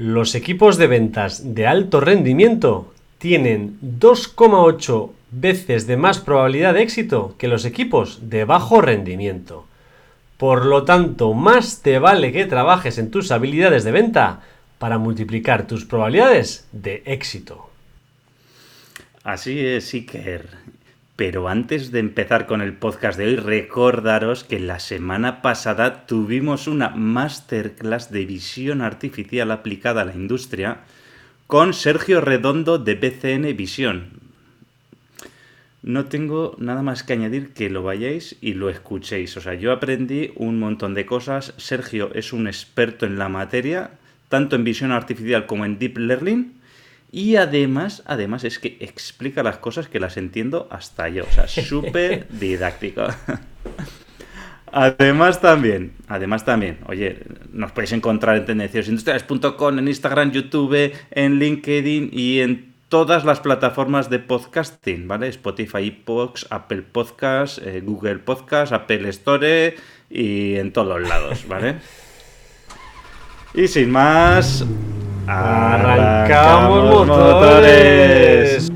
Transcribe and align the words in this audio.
Los 0.00 0.34
equipos 0.34 0.78
de 0.78 0.86
ventas 0.86 1.54
de 1.54 1.66
alto 1.66 2.00
rendimiento 2.00 2.94
tienen 3.18 3.78
2,8 3.82 5.10
veces 5.30 5.86
de 5.86 5.98
más 5.98 6.20
probabilidad 6.20 6.72
de 6.72 6.80
éxito 6.80 7.34
que 7.36 7.48
los 7.48 7.66
equipos 7.66 8.30
de 8.30 8.46
bajo 8.46 8.80
rendimiento. 8.80 9.66
Por 10.38 10.64
lo 10.64 10.84
tanto, 10.84 11.34
más 11.34 11.82
te 11.82 11.98
vale 11.98 12.32
que 12.32 12.46
trabajes 12.46 12.96
en 12.96 13.10
tus 13.10 13.30
habilidades 13.30 13.84
de 13.84 13.90
venta 13.92 14.40
para 14.78 14.96
multiplicar 14.96 15.66
tus 15.66 15.84
probabilidades 15.84 16.66
de 16.72 17.02
éxito. 17.04 17.68
Así 19.22 19.60
es, 19.60 19.92
Iker. 19.92 20.48
Pero 21.20 21.50
antes 21.50 21.92
de 21.92 21.98
empezar 21.98 22.46
con 22.46 22.62
el 22.62 22.72
podcast 22.72 23.18
de 23.18 23.26
hoy, 23.26 23.36
recordaros 23.36 24.42
que 24.42 24.58
la 24.58 24.80
semana 24.80 25.42
pasada 25.42 26.06
tuvimos 26.06 26.66
una 26.66 26.88
masterclass 26.88 28.10
de 28.10 28.24
visión 28.24 28.80
artificial 28.80 29.50
aplicada 29.50 30.00
a 30.00 30.04
la 30.06 30.14
industria 30.14 30.78
con 31.46 31.74
Sergio 31.74 32.22
Redondo 32.22 32.78
de 32.78 32.94
BCN 32.94 33.54
Visión. 33.54 34.12
No 35.82 36.06
tengo 36.06 36.56
nada 36.58 36.80
más 36.80 37.02
que 37.02 37.12
añadir 37.12 37.52
que 37.52 37.68
lo 37.68 37.82
vayáis 37.82 38.36
y 38.40 38.54
lo 38.54 38.70
escuchéis. 38.70 39.36
O 39.36 39.42
sea, 39.42 39.52
yo 39.52 39.72
aprendí 39.72 40.32
un 40.36 40.58
montón 40.58 40.94
de 40.94 41.04
cosas. 41.04 41.52
Sergio 41.58 42.14
es 42.14 42.32
un 42.32 42.46
experto 42.46 43.04
en 43.04 43.18
la 43.18 43.28
materia, 43.28 43.90
tanto 44.30 44.56
en 44.56 44.64
visión 44.64 44.90
artificial 44.90 45.44
como 45.44 45.66
en 45.66 45.78
deep 45.78 45.98
learning. 45.98 46.59
Y 47.12 47.36
además, 47.36 48.02
además 48.06 48.44
es 48.44 48.58
que 48.58 48.76
explica 48.80 49.42
las 49.42 49.58
cosas 49.58 49.88
que 49.88 49.98
las 49.98 50.16
entiendo 50.16 50.68
hasta 50.70 51.08
yo. 51.08 51.24
O 51.24 51.32
sea, 51.32 51.48
súper 51.48 52.28
didáctico. 52.28 53.06
Además 54.72 55.40
también, 55.40 55.94
además 56.06 56.44
también, 56.44 56.78
oye, 56.86 57.24
nos 57.52 57.72
podéis 57.72 57.90
encontrar 57.90 58.36
en 58.36 58.44
tendenciosindustriales.com, 58.44 59.78
en 59.80 59.88
Instagram, 59.88 60.30
YouTube, 60.30 60.92
en 61.10 61.40
LinkedIn 61.40 62.10
y 62.12 62.38
en 62.38 62.72
todas 62.88 63.24
las 63.24 63.40
plataformas 63.40 64.10
de 64.10 64.20
podcasting, 64.20 65.08
¿vale? 65.08 65.26
Spotify, 65.28 65.90
Pox, 65.90 66.46
Apple 66.50 66.82
Podcast, 66.82 67.58
eh, 67.58 67.80
Google 67.80 68.18
Podcast, 68.18 68.72
Apple 68.72 69.08
Store 69.08 69.74
y 70.08 70.54
en 70.54 70.72
todos 70.72 71.00
lados, 71.00 71.46
¿vale? 71.48 71.76
y 73.54 73.66
sin 73.66 73.90
más, 73.90 74.64
¡Arrancamos, 75.26 77.06
motores! 77.06 78.70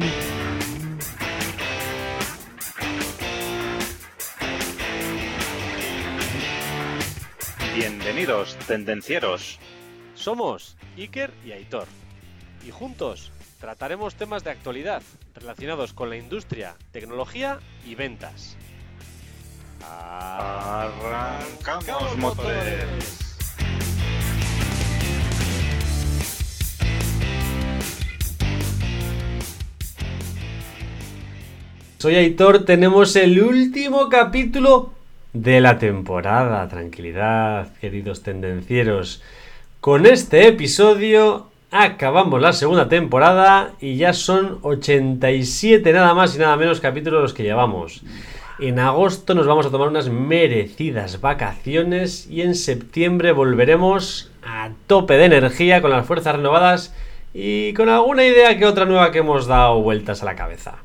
Bienvenidos, 7.74 8.56
tendencieros. 8.66 9.58
Somos 10.14 10.76
Iker 10.96 11.32
y 11.44 11.52
Aitor. 11.52 11.86
Y 12.64 12.70
juntos 12.70 13.32
trataremos 13.60 14.14
temas 14.14 14.44
de 14.44 14.50
actualidad 14.50 15.02
relacionados 15.34 15.92
con 15.92 16.10
la 16.10 16.16
industria, 16.16 16.76
tecnología 16.92 17.58
y 17.84 17.94
ventas. 17.94 18.56
Arrancamos, 19.82 20.96
motores. 22.16 23.33
Soy 32.04 32.16
Aitor, 32.16 32.66
tenemos 32.66 33.16
el 33.16 33.40
último 33.40 34.10
capítulo 34.10 34.92
de 35.32 35.62
la 35.62 35.78
temporada. 35.78 36.68
Tranquilidad, 36.68 37.72
queridos 37.80 38.22
tendencieros. 38.22 39.22
Con 39.80 40.04
este 40.04 40.46
episodio 40.46 41.46
acabamos 41.70 42.42
la 42.42 42.52
segunda 42.52 42.90
temporada 42.90 43.72
y 43.80 43.96
ya 43.96 44.12
son 44.12 44.58
87 44.60 45.94
nada 45.94 46.12
más 46.12 46.36
y 46.36 46.40
nada 46.40 46.58
menos 46.58 46.78
capítulos 46.78 47.22
los 47.22 47.32
que 47.32 47.42
llevamos. 47.42 48.02
En 48.58 48.80
agosto 48.80 49.34
nos 49.34 49.46
vamos 49.46 49.64
a 49.64 49.70
tomar 49.70 49.88
unas 49.88 50.10
merecidas 50.10 51.22
vacaciones 51.22 52.26
y 52.28 52.42
en 52.42 52.54
septiembre 52.54 53.32
volveremos 53.32 54.30
a 54.42 54.72
tope 54.88 55.14
de 55.14 55.24
energía 55.24 55.80
con 55.80 55.90
las 55.90 56.06
fuerzas 56.06 56.36
renovadas 56.36 56.94
y 57.32 57.72
con 57.72 57.88
alguna 57.88 58.26
idea 58.26 58.58
que 58.58 58.66
otra 58.66 58.84
nueva 58.84 59.10
que 59.10 59.20
hemos 59.20 59.46
dado 59.46 59.80
vueltas 59.80 60.20
a 60.20 60.26
la 60.26 60.36
cabeza. 60.36 60.82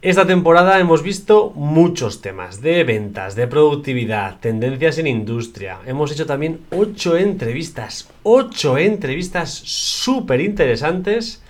Esta 0.00 0.24
temporada 0.28 0.78
hemos 0.78 1.02
visto 1.02 1.50
muchos 1.56 2.20
temas 2.20 2.60
de 2.60 2.84
ventas, 2.84 3.34
de 3.34 3.48
productividad, 3.48 4.38
tendencias 4.38 4.96
en 4.98 5.08
industria. 5.08 5.80
Hemos 5.86 6.12
hecho 6.12 6.24
también 6.24 6.60
8 6.70 7.16
entrevistas, 7.16 8.08
8 8.22 8.78
entrevistas 8.78 9.52
súper 9.52 10.40
interesantes 10.40 11.42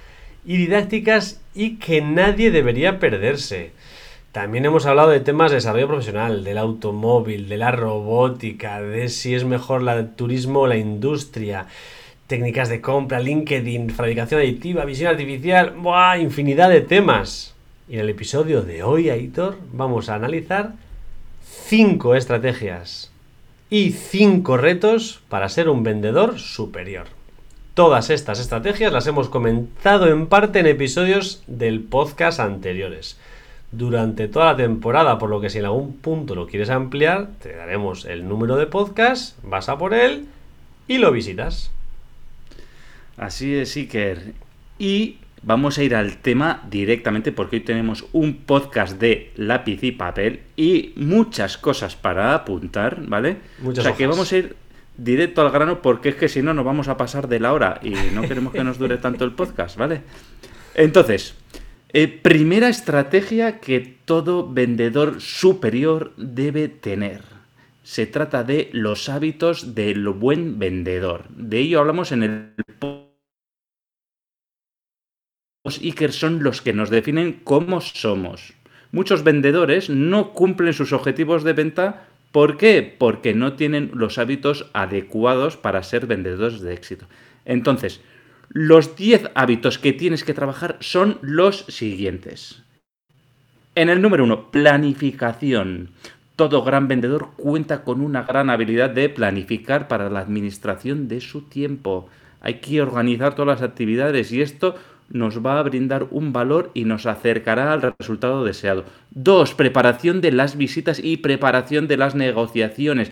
y 0.46 0.56
didácticas 0.56 1.42
y 1.54 1.76
que 1.76 2.00
nadie 2.00 2.50
debería 2.50 2.98
perderse. 2.98 3.72
También 4.32 4.64
hemos 4.64 4.86
hablado 4.86 5.10
de 5.10 5.20
temas 5.20 5.50
de 5.50 5.56
desarrollo 5.56 5.88
profesional, 5.88 6.42
del 6.42 6.56
automóvil, 6.56 7.50
de 7.50 7.58
la 7.58 7.70
robótica, 7.70 8.80
de 8.80 9.10
si 9.10 9.34
es 9.34 9.44
mejor 9.44 9.86
el 9.86 10.14
turismo 10.14 10.60
o 10.60 10.66
la 10.66 10.78
industria, 10.78 11.66
técnicas 12.26 12.70
de 12.70 12.80
compra, 12.80 13.20
LinkedIn, 13.20 13.90
fabricación 13.90 14.40
aditiva, 14.40 14.86
visión 14.86 15.10
artificial, 15.10 15.74
¡buah! 15.76 16.16
infinidad 16.16 16.70
de 16.70 16.80
temas. 16.80 17.54
Y 17.88 17.94
en 17.94 18.00
el 18.00 18.10
episodio 18.10 18.60
de 18.62 18.82
hoy, 18.82 19.08
Aitor, 19.08 19.56
vamos 19.72 20.10
a 20.10 20.14
analizar 20.14 20.74
5 21.42 22.16
estrategias 22.16 23.10
y 23.70 23.92
5 23.92 24.58
retos 24.58 25.22
para 25.30 25.48
ser 25.48 25.70
un 25.70 25.82
vendedor 25.82 26.38
superior. 26.38 27.06
Todas 27.72 28.10
estas 28.10 28.40
estrategias 28.40 28.92
las 28.92 29.06
hemos 29.06 29.30
comentado 29.30 30.06
en 30.08 30.26
parte 30.26 30.58
en 30.58 30.66
episodios 30.66 31.42
del 31.46 31.80
podcast 31.80 32.40
anteriores. 32.40 33.18
Durante 33.72 34.28
toda 34.28 34.52
la 34.52 34.56
temporada, 34.56 35.18
por 35.18 35.30
lo 35.30 35.40
que 35.40 35.48
si 35.48 35.58
en 35.58 35.64
algún 35.64 35.96
punto 35.96 36.34
lo 36.34 36.46
quieres 36.46 36.68
ampliar, 36.68 37.28
te 37.40 37.56
daremos 37.56 38.04
el 38.04 38.28
número 38.28 38.56
de 38.56 38.66
podcast, 38.66 39.38
vas 39.42 39.70
a 39.70 39.78
por 39.78 39.94
él 39.94 40.26
y 40.88 40.98
lo 40.98 41.10
visitas. 41.10 41.70
Así 43.16 43.54
es, 43.54 43.74
Iker. 43.76 44.34
Y 44.78 45.18
vamos 45.42 45.78
a 45.78 45.82
ir 45.82 45.94
al 45.94 46.18
tema 46.18 46.62
directamente 46.70 47.32
porque 47.32 47.56
hoy 47.56 47.62
tenemos 47.62 48.06
un 48.12 48.38
podcast 48.38 48.98
de 49.00 49.32
lápiz 49.36 49.82
y 49.82 49.92
papel 49.92 50.40
y 50.56 50.92
muchas 50.96 51.58
cosas 51.58 51.96
para 51.96 52.34
apuntar, 52.34 53.06
¿vale? 53.06 53.38
Muchas 53.60 53.80
o 53.80 53.82
sea 53.82 53.90
hojas. 53.90 53.98
que 53.98 54.06
vamos 54.06 54.32
a 54.32 54.36
ir 54.36 54.56
directo 54.96 55.42
al 55.42 55.50
grano 55.50 55.80
porque 55.80 56.10
es 56.10 56.14
que 56.16 56.28
si 56.28 56.42
no 56.42 56.52
nos 56.52 56.64
vamos 56.64 56.88
a 56.88 56.96
pasar 56.96 57.28
de 57.28 57.40
la 57.40 57.52
hora 57.52 57.80
y 57.82 57.94
no 58.14 58.22
queremos 58.22 58.52
que 58.52 58.64
nos 58.64 58.78
dure 58.78 58.98
tanto 58.98 59.24
el 59.24 59.32
podcast, 59.32 59.76
¿vale? 59.76 60.02
Entonces, 60.74 61.34
eh, 61.92 62.06
primera 62.08 62.68
estrategia 62.68 63.60
que 63.60 63.96
todo 64.04 64.52
vendedor 64.52 65.20
superior 65.20 66.12
debe 66.16 66.68
tener. 66.68 67.22
Se 67.82 68.06
trata 68.06 68.44
de 68.44 68.68
los 68.72 69.08
hábitos 69.08 69.74
del 69.74 70.06
buen 70.10 70.58
vendedor. 70.58 71.24
De 71.30 71.60
ello 71.60 71.80
hablamos 71.80 72.12
en 72.12 72.22
el 72.22 73.07
los 75.64 75.78
Iker 75.78 76.12
son 76.12 76.42
los 76.42 76.62
que 76.62 76.72
nos 76.72 76.90
definen 76.90 77.40
cómo 77.44 77.80
somos. 77.80 78.54
Muchos 78.90 79.22
vendedores 79.22 79.90
no 79.90 80.32
cumplen 80.32 80.72
sus 80.72 80.92
objetivos 80.92 81.44
de 81.44 81.52
venta. 81.52 82.06
¿Por 82.32 82.56
qué? 82.56 82.96
Porque 82.98 83.34
no 83.34 83.54
tienen 83.54 83.90
los 83.94 84.18
hábitos 84.18 84.70
adecuados 84.72 85.56
para 85.56 85.82
ser 85.82 86.06
vendedores 86.06 86.60
de 86.60 86.72
éxito. 86.72 87.06
Entonces, 87.44 88.00
los 88.50 88.96
10 88.96 89.30
hábitos 89.34 89.78
que 89.78 89.92
tienes 89.92 90.24
que 90.24 90.32
trabajar 90.32 90.78
son 90.80 91.18
los 91.20 91.66
siguientes. 91.68 92.62
En 93.74 93.90
el 93.90 94.00
número 94.00 94.24
1, 94.24 94.50
planificación. 94.50 95.90
Todo 96.34 96.62
gran 96.62 96.88
vendedor 96.88 97.30
cuenta 97.36 97.84
con 97.84 98.00
una 98.00 98.22
gran 98.22 98.48
habilidad 98.48 98.90
de 98.90 99.08
planificar 99.08 99.86
para 99.86 100.08
la 100.08 100.20
administración 100.20 101.08
de 101.08 101.20
su 101.20 101.42
tiempo. 101.42 102.08
Hay 102.40 102.54
que 102.54 102.80
organizar 102.80 103.34
todas 103.34 103.60
las 103.60 103.68
actividades 103.68 104.32
y 104.32 104.40
esto 104.40 104.76
nos 105.10 105.44
va 105.44 105.58
a 105.58 105.62
brindar 105.62 106.06
un 106.10 106.32
valor 106.32 106.70
y 106.74 106.84
nos 106.84 107.06
acercará 107.06 107.72
al 107.72 107.94
resultado 107.98 108.44
deseado. 108.44 108.84
Dos, 109.10 109.54
preparación 109.54 110.20
de 110.20 110.32
las 110.32 110.56
visitas 110.56 111.00
y 111.02 111.18
preparación 111.18 111.88
de 111.88 111.96
las 111.96 112.14
negociaciones. 112.14 113.10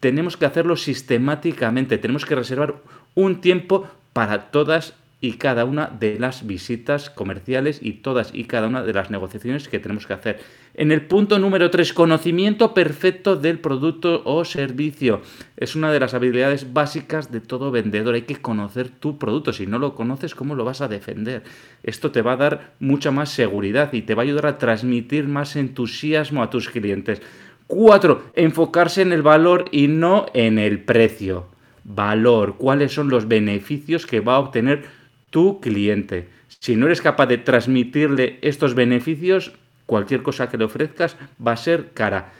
Tenemos 0.00 0.36
que 0.36 0.46
hacerlo 0.46 0.76
sistemáticamente, 0.76 1.98
tenemos 1.98 2.24
que 2.24 2.34
reservar 2.34 2.74
un 3.14 3.40
tiempo 3.40 3.88
para 4.12 4.50
todas 4.50 4.94
y 5.20 5.34
cada 5.34 5.64
una 5.64 5.86
de 5.86 6.18
las 6.18 6.46
visitas 6.46 7.08
comerciales 7.08 7.78
y 7.82 7.94
todas 7.94 8.30
y 8.34 8.44
cada 8.44 8.66
una 8.66 8.82
de 8.82 8.92
las 8.92 9.10
negociaciones 9.10 9.68
que 9.68 9.78
tenemos 9.78 10.06
que 10.06 10.12
hacer. 10.12 10.40
En 10.74 10.92
el 10.92 11.06
punto 11.06 11.38
número 11.38 11.70
3, 11.70 11.94
conocimiento 11.94 12.74
perfecto 12.74 13.34
del 13.34 13.58
producto 13.58 14.22
o 14.26 14.44
servicio. 14.44 15.22
Es 15.56 15.74
una 15.74 15.90
de 15.90 16.00
las 16.00 16.12
habilidades 16.12 16.74
básicas 16.74 17.32
de 17.32 17.40
todo 17.40 17.70
vendedor. 17.70 18.14
Hay 18.14 18.22
que 18.22 18.36
conocer 18.36 18.90
tu 18.90 19.18
producto. 19.18 19.54
Si 19.54 19.66
no 19.66 19.78
lo 19.78 19.94
conoces, 19.94 20.34
¿cómo 20.34 20.54
lo 20.54 20.66
vas 20.66 20.82
a 20.82 20.88
defender? 20.88 21.44
Esto 21.82 22.10
te 22.10 22.20
va 22.20 22.32
a 22.32 22.36
dar 22.36 22.74
mucha 22.78 23.10
más 23.10 23.30
seguridad 23.30 23.94
y 23.94 24.02
te 24.02 24.14
va 24.14 24.22
a 24.22 24.24
ayudar 24.24 24.46
a 24.46 24.58
transmitir 24.58 25.26
más 25.26 25.56
entusiasmo 25.56 26.42
a 26.42 26.50
tus 26.50 26.68
clientes. 26.68 27.22
4. 27.68 28.32
Enfocarse 28.34 29.00
en 29.00 29.12
el 29.12 29.22
valor 29.22 29.64
y 29.72 29.88
no 29.88 30.26
en 30.34 30.58
el 30.58 30.84
precio. 30.84 31.48
valor, 31.88 32.56
cuáles 32.56 32.92
son 32.92 33.08
los 33.08 33.28
beneficios 33.28 34.06
que 34.06 34.18
va 34.18 34.34
a 34.34 34.40
obtener 34.40 34.95
tu 35.36 35.60
cliente. 35.60 36.30
Si 36.48 36.76
no 36.76 36.86
eres 36.86 37.02
capaz 37.02 37.26
de 37.26 37.36
transmitirle 37.36 38.38
estos 38.40 38.72
beneficios, 38.72 39.52
cualquier 39.84 40.22
cosa 40.22 40.48
que 40.48 40.56
le 40.56 40.64
ofrezcas 40.64 41.18
va 41.46 41.52
a 41.52 41.58
ser 41.58 41.90
cara. 41.92 42.32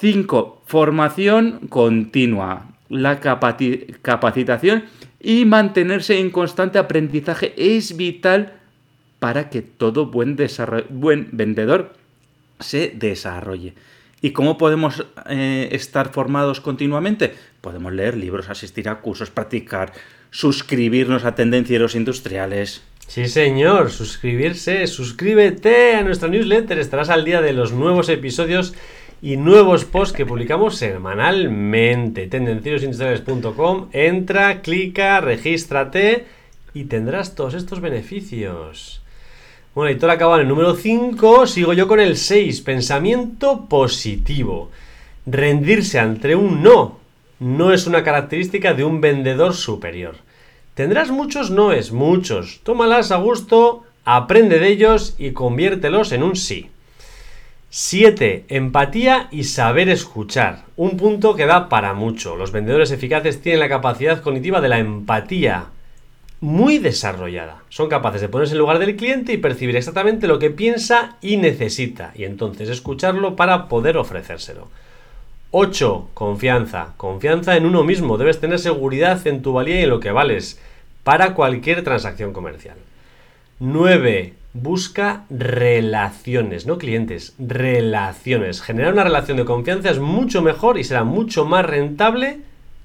5. 0.00 0.62
Formación 0.66 1.68
continua. 1.68 2.66
La 2.88 3.20
capacitación 3.20 4.86
y 5.20 5.44
mantenerse 5.44 6.18
en 6.18 6.30
constante 6.30 6.80
aprendizaje 6.80 7.54
es 7.56 7.96
vital 7.96 8.54
para 9.20 9.48
que 9.48 9.62
todo 9.62 10.06
buen, 10.06 10.36
buen 10.90 11.28
vendedor 11.30 11.92
se 12.58 12.92
desarrolle. 12.92 13.74
¿Y 14.20 14.32
cómo 14.32 14.58
podemos 14.58 15.06
eh, 15.28 15.68
estar 15.70 16.10
formados 16.10 16.60
continuamente? 16.60 17.34
Podemos 17.60 17.92
leer 17.92 18.16
libros, 18.16 18.50
asistir 18.50 18.88
a 18.88 19.00
cursos, 19.00 19.30
practicar, 19.30 19.92
suscribirnos 20.32 21.24
a 21.24 21.36
tendencieros 21.36 21.94
industriales. 21.94 22.82
Sí, 23.06 23.28
señor, 23.28 23.90
suscribirse, 23.90 24.86
suscríbete 24.86 25.94
a 25.94 26.02
nuestra 26.02 26.28
newsletter, 26.28 26.78
estarás 26.78 27.10
al 27.10 27.24
día 27.24 27.42
de 27.42 27.52
los 27.52 27.72
nuevos 27.72 28.08
episodios 28.08 28.74
y 29.20 29.36
nuevos 29.36 29.84
posts 29.84 30.16
que 30.16 30.24
publicamos 30.24 30.76
semanalmente. 30.76 32.26
Tendencierosindustriales.com, 32.26 33.90
entra, 33.92 34.62
clica, 34.62 35.20
regístrate 35.20 36.24
y 36.72 36.84
tendrás 36.84 37.34
todos 37.34 37.52
estos 37.52 37.80
beneficios. 37.80 39.02
Bueno, 39.74 39.90
y 39.90 39.98
todo 39.98 40.10
acaba 40.10 40.36
en 40.36 40.42
el 40.42 40.48
número 40.48 40.74
5, 40.74 41.46
sigo 41.46 41.74
yo 41.74 41.86
con 41.86 42.00
el 42.00 42.16
6, 42.16 42.62
pensamiento 42.62 43.66
positivo. 43.68 44.70
Rendirse 45.26 45.98
ante 45.98 46.34
un 46.34 46.62
no 46.62 47.01
no 47.42 47.72
es 47.72 47.88
una 47.88 48.04
característica 48.04 48.72
de 48.72 48.84
un 48.84 49.00
vendedor 49.00 49.54
superior. 49.54 50.14
Tendrás 50.74 51.10
muchos 51.10 51.50
noes, 51.50 51.90
muchos. 51.90 52.60
Tómalas 52.62 53.10
a 53.10 53.16
gusto, 53.16 53.82
aprende 54.04 54.60
de 54.60 54.68
ellos 54.68 55.16
y 55.18 55.32
conviértelos 55.32 56.12
en 56.12 56.22
un 56.22 56.36
sí. 56.36 56.70
7. 57.70 58.44
Empatía 58.48 59.28
y 59.32 59.44
saber 59.44 59.88
escuchar. 59.88 60.66
Un 60.76 60.96
punto 60.96 61.34
que 61.34 61.46
da 61.46 61.68
para 61.68 61.94
mucho. 61.94 62.36
Los 62.36 62.52
vendedores 62.52 62.92
eficaces 62.92 63.42
tienen 63.42 63.60
la 63.60 63.68
capacidad 63.68 64.22
cognitiva 64.22 64.60
de 64.60 64.68
la 64.68 64.78
empatía 64.78 65.66
muy 66.40 66.78
desarrollada. 66.78 67.62
Son 67.70 67.88
capaces 67.88 68.20
de 68.20 68.28
ponerse 68.28 68.52
en 68.54 68.58
lugar 68.58 68.78
del 68.78 68.94
cliente 68.96 69.32
y 69.32 69.38
percibir 69.38 69.74
exactamente 69.74 70.28
lo 70.28 70.38
que 70.38 70.50
piensa 70.50 71.16
y 71.20 71.38
necesita, 71.38 72.12
y 72.14 72.24
entonces 72.24 72.68
escucharlo 72.68 73.36
para 73.36 73.68
poder 73.68 73.96
ofrecérselo. 73.96 74.68
8. 75.54 76.08
Confianza. 76.14 76.94
Confianza 76.96 77.58
en 77.58 77.66
uno 77.66 77.84
mismo. 77.84 78.16
Debes 78.16 78.40
tener 78.40 78.58
seguridad 78.58 79.24
en 79.26 79.42
tu 79.42 79.52
valía 79.52 79.80
y 79.80 79.82
en 79.84 79.90
lo 79.90 80.00
que 80.00 80.10
vales 80.10 80.58
para 81.04 81.34
cualquier 81.34 81.84
transacción 81.84 82.32
comercial. 82.32 82.76
9. 83.60 84.32
Busca 84.54 85.24
relaciones, 85.28 86.66
no 86.66 86.78
clientes, 86.78 87.34
relaciones. 87.38 88.62
Generar 88.62 88.94
una 88.94 89.04
relación 89.04 89.36
de 89.36 89.44
confianza 89.44 89.90
es 89.90 89.98
mucho 89.98 90.40
mejor 90.40 90.78
y 90.78 90.84
será 90.84 91.04
mucho 91.04 91.44
más 91.44 91.66
rentable 91.66 92.38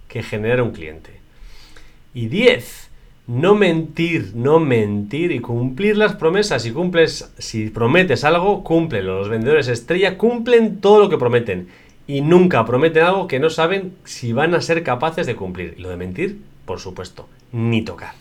que 0.10 0.22
generar 0.22 0.62
un 0.62 0.72
cliente. 0.72 1.22
Y 2.14 2.28
10 2.28 2.88
no 3.28 3.56
mentir, 3.56 4.32
no 4.36 4.60
mentir 4.60 5.34
y 5.34 5.40
cumplir 5.40 5.98
las 5.98 6.16
promesas. 6.16 6.64
Si 6.64 6.72
cumples, 6.72 7.34
si 7.38 7.70
prometes 7.70 8.24
algo, 8.24 8.64
cúmplelo. 8.64 9.20
Los 9.20 9.30
vendedores 9.30 9.68
estrella 9.68 10.18
cumplen 10.18 10.80
todo 10.80 11.00
lo 11.00 11.10
que 11.10 11.18
prometen 11.18 11.68
y 12.08 12.22
nunca 12.22 12.66
prometen 12.66 13.04
algo 13.04 13.28
que 13.28 13.40
no 13.40 13.50
saben 13.50 13.96
si 14.06 14.32
van 14.34 14.56
a 14.56 14.62
ser 14.62 14.84
capaces 14.84 15.28
de 15.28 15.36
cumplir. 15.36 15.76
Y 15.78 15.82
lo 15.82 15.90
de 15.90 15.98
mentir, 15.98 16.40
por 16.66 16.80
supuesto, 16.80 17.28
ni 17.52 17.84
tocar. 17.84 18.14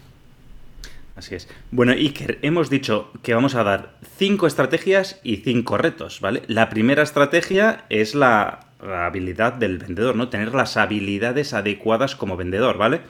Así 1.15 1.35
es. 1.35 1.49
Bueno, 1.71 1.93
Iker, 1.93 2.39
hemos 2.43 2.69
dicho 2.69 3.11
que 3.23 3.33
vamos 3.33 3.55
a 3.55 3.65
dar 3.65 3.95
cinco 4.19 4.47
estrategias 4.47 5.19
y 5.23 5.37
cinco 5.37 5.79
retos, 5.79 6.21
¿vale? 6.21 6.43
La 6.47 6.69
primera 6.69 7.03
estrategia 7.03 7.87
es 7.89 8.15
la, 8.15 8.67
la 8.83 9.07
habilidad 9.07 9.55
del 9.55 9.79
vendedor, 9.79 10.15
¿no? 10.15 10.29
Tener 10.29 10.53
las 10.53 10.77
habilidades 10.77 11.55
adecuadas 11.55 12.17
como 12.17 12.37
vendedor, 12.37 12.77
¿vale? 12.77 13.01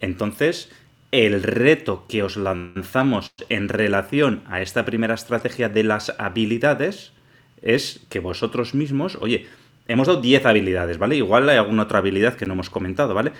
Entonces, 0.00 0.70
el 1.10 1.42
reto 1.42 2.06
que 2.08 2.22
os 2.22 2.36
lanzamos 2.36 3.32
en 3.48 3.68
relación 3.68 4.42
a 4.46 4.60
esta 4.62 4.84
primera 4.84 5.14
estrategia 5.14 5.68
de 5.68 5.82
las 5.82 6.14
habilidades 6.18 7.12
es 7.60 8.06
que 8.08 8.20
vosotros 8.20 8.74
mismos, 8.74 9.18
oye, 9.20 9.46
hemos 9.88 10.06
dado 10.06 10.20
10 10.20 10.46
habilidades, 10.46 10.98
¿vale? 10.98 11.16
Igual 11.16 11.48
hay 11.48 11.56
alguna 11.56 11.84
otra 11.84 11.98
habilidad 11.98 12.34
que 12.34 12.46
no 12.46 12.54
hemos 12.54 12.70
comentado, 12.70 13.14
¿vale? 13.14 13.32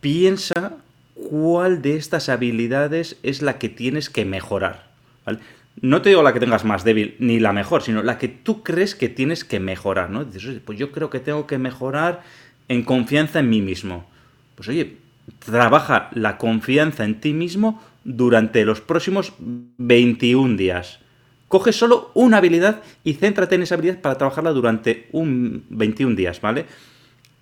Piensa 0.00 0.76
cuál 1.14 1.82
de 1.82 1.96
estas 1.96 2.28
habilidades 2.28 3.16
es 3.22 3.42
la 3.42 3.58
que 3.58 3.68
tienes 3.68 4.10
que 4.10 4.24
mejorar, 4.24 4.90
¿vale? 5.26 5.40
No 5.80 6.02
te 6.02 6.08
digo 6.08 6.22
la 6.22 6.32
que 6.32 6.40
tengas 6.40 6.64
más 6.64 6.82
débil 6.84 7.14
ni 7.18 7.38
la 7.38 7.52
mejor, 7.52 7.82
sino 7.82 8.02
la 8.02 8.18
que 8.18 8.28
tú 8.28 8.62
crees 8.62 8.94
que 8.94 9.08
tienes 9.08 9.44
que 9.44 9.60
mejorar, 9.60 10.10
¿no? 10.10 10.24
Dices, 10.24 10.60
pues 10.64 10.78
yo 10.78 10.90
creo 10.90 11.08
que 11.10 11.20
tengo 11.20 11.46
que 11.46 11.58
mejorar 11.58 12.22
en 12.68 12.82
confianza 12.82 13.40
en 13.40 13.48
mí 13.48 13.60
mismo. 13.60 14.08
Pues 14.56 14.68
oye, 14.68 14.96
trabaja 15.38 16.10
la 16.12 16.36
confianza 16.36 17.04
en 17.04 17.20
ti 17.20 17.32
mismo 17.32 17.82
durante 18.04 18.64
los 18.64 18.80
próximos 18.80 19.32
21 19.38 20.56
días. 20.56 21.00
Coge 21.48 21.72
solo 21.72 22.10
una 22.14 22.38
habilidad 22.38 22.82
y 23.04 23.14
céntrate 23.14 23.54
en 23.54 23.62
esa 23.62 23.74
habilidad 23.74 24.00
para 24.00 24.18
trabajarla 24.18 24.52
durante 24.52 25.08
un 25.12 25.64
21 25.70 26.14
días, 26.14 26.40
¿vale? 26.40 26.66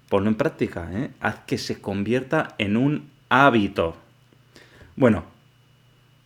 Ponlo 0.08 0.28
en 0.28 0.36
práctica, 0.36 0.88
¿eh? 0.92 1.10
haz 1.20 1.40
que 1.46 1.58
se 1.58 1.80
convierta 1.80 2.54
en 2.58 2.76
un 2.76 3.10
hábito. 3.28 3.96
Bueno, 4.94 5.24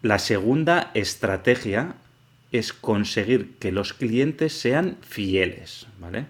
la 0.02 0.18
segunda 0.18 0.90
estrategia 0.92 1.94
es 2.52 2.72
conseguir 2.74 3.56
que 3.58 3.72
los 3.72 3.94
clientes 3.94 4.52
sean 4.52 4.98
fieles, 5.00 5.86
¿vale? 5.98 6.26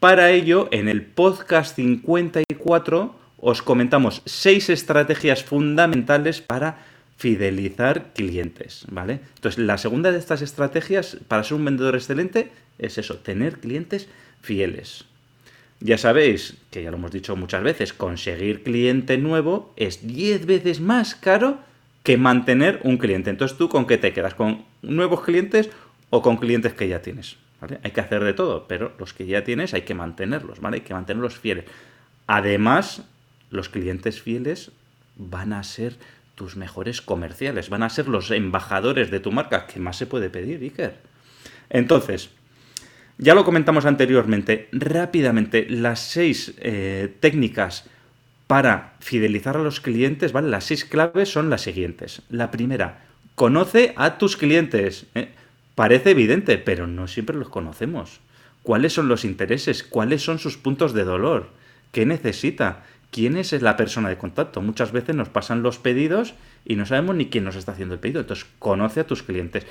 Para 0.00 0.30
ello, 0.30 0.68
en 0.72 0.88
el 0.88 1.02
podcast 1.02 1.76
54 1.76 3.14
os 3.38 3.62
comentamos 3.62 4.22
seis 4.24 4.68
estrategias 4.68 5.42
fundamentales 5.42 6.40
para 6.40 6.78
fidelizar 7.22 8.14
clientes, 8.14 8.84
¿vale? 8.90 9.20
Entonces, 9.36 9.64
la 9.64 9.78
segunda 9.78 10.10
de 10.10 10.18
estas 10.18 10.42
estrategias 10.42 11.18
para 11.28 11.44
ser 11.44 11.56
un 11.56 11.64
vendedor 11.64 11.94
excelente 11.94 12.50
es 12.80 12.98
eso, 12.98 13.18
tener 13.18 13.60
clientes 13.60 14.08
fieles. 14.40 15.04
Ya 15.78 15.98
sabéis, 15.98 16.56
que 16.72 16.82
ya 16.82 16.90
lo 16.90 16.96
hemos 16.96 17.12
dicho 17.12 17.36
muchas 17.36 17.62
veces, 17.62 17.92
conseguir 17.92 18.64
cliente 18.64 19.18
nuevo 19.18 19.72
es 19.76 20.04
10 20.04 20.46
veces 20.46 20.80
más 20.80 21.14
caro 21.14 21.60
que 22.02 22.16
mantener 22.16 22.80
un 22.82 22.98
cliente. 22.98 23.30
Entonces, 23.30 23.56
¿tú 23.56 23.68
con 23.68 23.86
qué 23.86 23.98
te 23.98 24.12
quedas? 24.12 24.34
¿Con 24.34 24.64
nuevos 24.82 25.22
clientes 25.22 25.70
o 26.10 26.22
con 26.22 26.38
clientes 26.38 26.74
que 26.74 26.88
ya 26.88 27.02
tienes? 27.02 27.36
Hay 27.84 27.92
que 27.92 28.00
hacer 28.00 28.24
de 28.24 28.32
todo, 28.32 28.66
pero 28.66 28.94
los 28.98 29.14
que 29.14 29.26
ya 29.26 29.44
tienes 29.44 29.74
hay 29.74 29.82
que 29.82 29.94
mantenerlos, 29.94 30.58
¿vale? 30.58 30.78
Hay 30.78 30.82
que 30.82 30.94
mantenerlos 30.94 31.38
fieles. 31.38 31.66
Además, 32.26 33.02
los 33.50 33.68
clientes 33.68 34.20
fieles 34.20 34.72
van 35.14 35.52
a 35.52 35.62
ser 35.62 35.96
tus 36.34 36.56
mejores 36.56 37.02
comerciales, 37.02 37.68
van 37.68 37.82
a 37.82 37.90
ser 37.90 38.08
los 38.08 38.30
embajadores 38.30 39.10
de 39.10 39.20
tu 39.20 39.32
marca. 39.32 39.66
¿Qué 39.66 39.80
más 39.80 39.96
se 39.96 40.06
puede 40.06 40.30
pedir, 40.30 40.60
Iker? 40.62 40.96
Entonces, 41.70 42.30
ya 43.18 43.34
lo 43.34 43.44
comentamos 43.44 43.86
anteriormente, 43.86 44.68
rápidamente, 44.72 45.66
las 45.68 46.00
seis 46.00 46.54
eh, 46.58 47.14
técnicas 47.20 47.84
para 48.46 48.94
fidelizar 49.00 49.56
a 49.56 49.62
los 49.62 49.80
clientes, 49.80 50.32
¿vale? 50.32 50.50
Las 50.50 50.64
seis 50.64 50.84
claves 50.84 51.30
son 51.30 51.48
las 51.48 51.62
siguientes. 51.62 52.22
La 52.28 52.50
primera, 52.50 53.04
conoce 53.34 53.94
a 53.96 54.18
tus 54.18 54.36
clientes. 54.36 55.06
¿eh? 55.14 55.30
Parece 55.74 56.10
evidente, 56.10 56.58
pero 56.58 56.86
no 56.86 57.08
siempre 57.08 57.36
los 57.36 57.48
conocemos. 57.48 58.20
¿Cuáles 58.62 58.92
son 58.92 59.08
los 59.08 59.24
intereses? 59.24 59.82
¿Cuáles 59.82 60.22
son 60.22 60.38
sus 60.38 60.56
puntos 60.56 60.92
de 60.92 61.04
dolor? 61.04 61.50
¿Qué 61.92 62.06
necesita? 62.06 62.84
Quién 63.12 63.36
es 63.36 63.52
la 63.62 63.76
persona 63.76 64.08
de 64.08 64.18
contacto. 64.18 64.60
Muchas 64.60 64.90
veces 64.90 65.14
nos 65.14 65.28
pasan 65.28 65.62
los 65.62 65.78
pedidos 65.78 66.34
y 66.64 66.74
no 66.74 66.86
sabemos 66.86 67.14
ni 67.14 67.26
quién 67.26 67.44
nos 67.44 67.54
está 67.54 67.72
haciendo 67.72 67.94
el 67.94 68.00
pedido. 68.00 68.22
Entonces, 68.22 68.46
conoce 68.58 69.00
a 69.00 69.06
tus 69.06 69.22
clientes. 69.22 69.66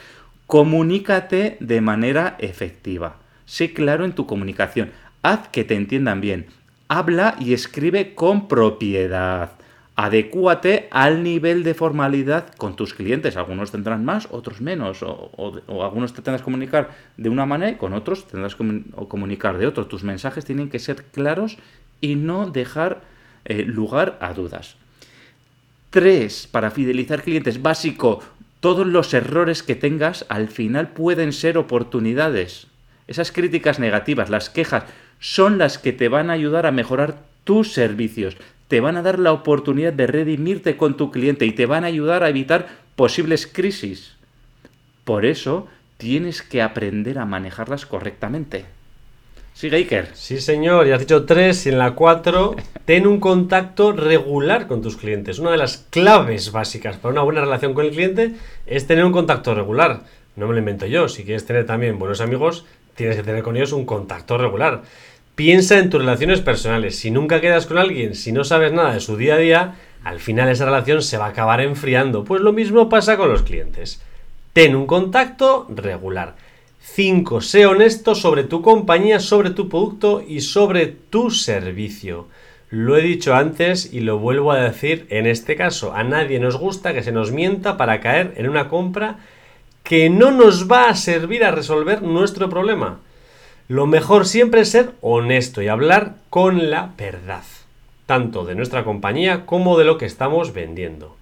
Comunícate 0.48 1.58
de 1.60 1.82
manera 1.82 2.38
efectiva. 2.40 3.18
Sé 3.46 3.74
claro 3.74 4.06
en 4.06 4.14
tu 4.14 4.28
comunicación. 4.28 4.92
Haz 5.24 5.50
que 5.50 5.64
te 5.64 5.76
entiendan 5.76 6.22
bien. 6.22 6.46
Habla 6.88 7.36
y 7.40 7.54
escribe 7.54 8.14
con 8.14 8.48
propiedad. 8.48 9.54
Adecúate 9.96 10.88
al 10.92 11.24
nivel 11.24 11.64
de 11.64 11.74
formalidad 11.74 12.54
con 12.56 12.76
tus 12.76 12.94
clientes. 12.94 13.38
Algunos 13.38 13.72
tendrán 13.72 14.06
más, 14.06 14.28
otros 14.30 14.62
menos. 14.62 15.02
O, 15.04 15.32
algunos 15.84 16.14
te 16.14 16.22
tendrás 16.22 16.42
que 16.42 16.46
comunicar 16.46 16.92
de 17.18 17.30
una 17.30 17.46
manera 17.46 17.72
y 17.72 17.76
con 17.76 17.94
otros 17.94 18.28
tendrás 18.28 18.56
que 18.56 18.84
comunicar 19.08 19.58
de 19.58 19.68
otro. 19.68 19.88
Tus 19.88 20.04
mensajes 20.04 20.46
tienen 20.46 20.70
que 20.70 20.80
ser 20.80 21.06
claros 21.06 21.58
y 22.02 22.16
no 22.16 22.50
dejar 22.50 23.02
eh, 23.46 23.64
lugar 23.64 24.18
a 24.22 24.34
dudas. 24.34 24.76
Tres, 25.90 26.48
para 26.50 26.72
fidelizar 26.72 27.22
clientes, 27.22 27.62
básico, 27.62 28.22
todos 28.62 28.88
los 28.88 29.14
errores 29.14 29.64
que 29.64 29.76
tengas 29.76 30.26
al 30.30 30.48
final 30.48 30.90
pueden 30.90 31.34
ser 31.34 31.58
oportunidades. 31.58 32.68
Esas 33.08 33.32
críticas 33.32 33.80
negativas, 33.80 34.30
las 34.30 34.50
quejas, 34.50 34.86
son 35.20 35.58
las 35.58 35.78
que 35.78 35.92
te 35.92 36.08
van 36.08 36.30
a 36.30 36.34
ayudar 36.34 36.66
a 36.66 36.72
mejorar 36.72 37.20
tus 37.44 37.74
servicios. 37.74 38.38
te 38.68 38.80
van 38.80 38.96
a 38.96 39.02
dar 39.02 39.20
la 39.20 39.34
oportunidad 39.34 39.92
de 39.92 40.08
redimirte 40.08 40.78
con 40.78 40.96
tu 40.96 41.12
cliente 41.12 41.46
y 41.46 41.52
te 41.52 41.66
van 41.66 41.84
a 41.84 41.88
ayudar 41.88 42.24
a 42.24 42.30
evitar 42.30 42.70
posibles 42.96 43.46
crisis. 43.46 44.14
Por 45.04 45.26
eso 45.26 45.68
tienes 45.98 46.42
que 46.42 46.62
aprender 46.62 47.20
a 47.20 47.26
manejarlas 47.26 47.86
correctamente. 47.86 48.64
Sigue 49.62 49.78
Iker. 49.78 50.08
Sí, 50.16 50.42
señor, 50.42 50.88
ya 50.88 50.96
has 50.96 51.02
dicho 51.02 51.24
tres 51.26 51.68
y 51.68 51.70
en 51.70 51.78
la 51.78 51.92
cuatro, 51.92 52.56
ten 52.86 53.06
un 53.06 53.20
contacto 53.20 53.92
regular 53.92 54.66
con 54.66 54.82
tus 54.82 54.98
clientes. 54.98 55.38
Una 55.38 55.52
de 55.52 55.58
las 55.58 55.86
claves 55.92 56.52
básicas 56.52 56.98
para 56.98 57.12
una 57.12 57.22
buena 57.22 57.42
relación 57.42 57.76
con 57.76 57.86
el 57.86 57.92
cliente 57.92 58.32
es 58.66 58.88
tener 58.88 59.06
un 59.06 59.12
contacto 59.12 59.54
regular. 59.54 60.00
No 60.36 60.48
me 60.48 60.54
lo 60.54 60.58
invento 60.58 60.88
yo. 60.88 61.08
Si 61.08 61.26
quieres 61.26 61.46
tener 61.46 61.68
también 61.68 62.00
buenos 62.00 62.22
amigos, 62.22 62.66
tienes 62.96 63.18
que 63.18 63.22
tener 63.22 63.44
con 63.44 63.56
ellos 63.56 63.72
un 63.72 63.86
contacto 63.86 64.36
regular. 64.36 64.82
Piensa 65.36 65.78
en 65.78 65.92
tus 65.92 66.02
relaciones 66.02 66.42
personales. 66.42 66.98
Si 66.98 67.12
nunca 67.12 67.40
quedas 67.40 67.68
con 67.68 67.78
alguien, 67.78 68.16
si 68.16 68.32
no 68.32 68.44
sabes 68.44 68.74
nada 68.74 68.96
de 68.96 69.00
su 69.00 69.16
día 69.16 69.36
a 69.36 69.38
día, 69.38 69.76
al 70.04 70.20
final 70.20 70.50
esa 70.50 70.66
relación 70.66 71.04
se 71.04 71.20
va 71.20 71.28
a 71.28 71.30
acabar 71.30 71.62
enfriando. 71.62 72.24
Pues 72.24 72.42
lo 72.42 72.52
mismo 72.52 72.90
pasa 72.90 73.16
con 73.16 73.30
los 73.30 73.44
clientes. 73.44 74.02
Ten 74.54 74.76
un 74.76 74.88
contacto 74.88 75.68
regular. 75.70 76.34
5. 76.84 77.42
Sé 77.42 77.68
honesto 77.68 78.16
sobre 78.16 78.44
tu 78.44 78.62
compañía, 78.62 79.20
sobre 79.20 79.52
tu 79.52 79.70
producto 79.70 80.24
y 80.28 80.42
sobre 80.42 80.88
tu 80.88 81.30
servicio. 81.30 82.28
Lo 82.70 82.98
he 82.98 83.02
dicho 83.02 83.36
antes 83.36 83.94
y 83.94 84.00
lo 84.00 84.18
vuelvo 84.18 84.52
a 84.52 84.62
decir 84.62 85.06
en 85.10 85.28
este 85.28 85.56
caso. 85.56 85.94
A 85.94 86.04
nadie 86.04 86.40
nos 86.40 86.58
gusta 86.58 86.94
que 86.94 87.04
se 87.04 87.12
nos 87.12 87.32
mienta 87.32 87.78
para 87.78 88.02
caer 88.02 88.34
en 88.38 88.50
una 88.50 88.68
compra 88.68 89.20
que 89.84 90.10
no 90.10 90.32
nos 90.32 90.70
va 90.72 90.90
a 90.90 90.96
servir 90.96 91.44
a 91.44 91.52
resolver 91.52 92.02
nuestro 92.02 92.50
problema. 92.50 93.00
Lo 93.68 93.86
mejor 93.86 94.26
siempre 94.26 94.62
es 94.62 94.70
ser 94.70 94.92
honesto 95.02 95.62
y 95.62 95.68
hablar 95.68 96.16
con 96.30 96.72
la 96.72 96.94
verdad, 96.98 97.44
tanto 98.06 98.44
de 98.44 98.56
nuestra 98.56 98.84
compañía 98.84 99.46
como 99.46 99.78
de 99.78 99.86
lo 99.86 99.98
que 99.98 100.06
estamos 100.06 100.54
vendiendo. 100.54 101.16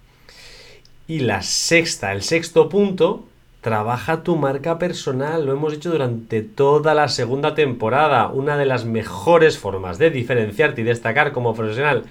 Y 1.06 1.20
la 1.20 1.42
sexta, 1.42 2.12
el 2.12 2.22
sexto 2.22 2.68
punto, 2.68 3.26
trabaja 3.60 4.22
tu 4.22 4.36
marca 4.36 4.78
personal. 4.78 5.46
Lo 5.46 5.52
hemos 5.52 5.72
dicho 5.72 5.90
durante 5.90 6.42
toda 6.42 6.94
la 6.94 7.08
segunda 7.08 7.54
temporada. 7.54 8.28
Una 8.28 8.56
de 8.56 8.66
las 8.66 8.84
mejores 8.84 9.58
formas 9.58 9.98
de 9.98 10.10
diferenciarte 10.10 10.80
y 10.80 10.84
destacar 10.84 11.32
como 11.32 11.54
profesional 11.54 12.04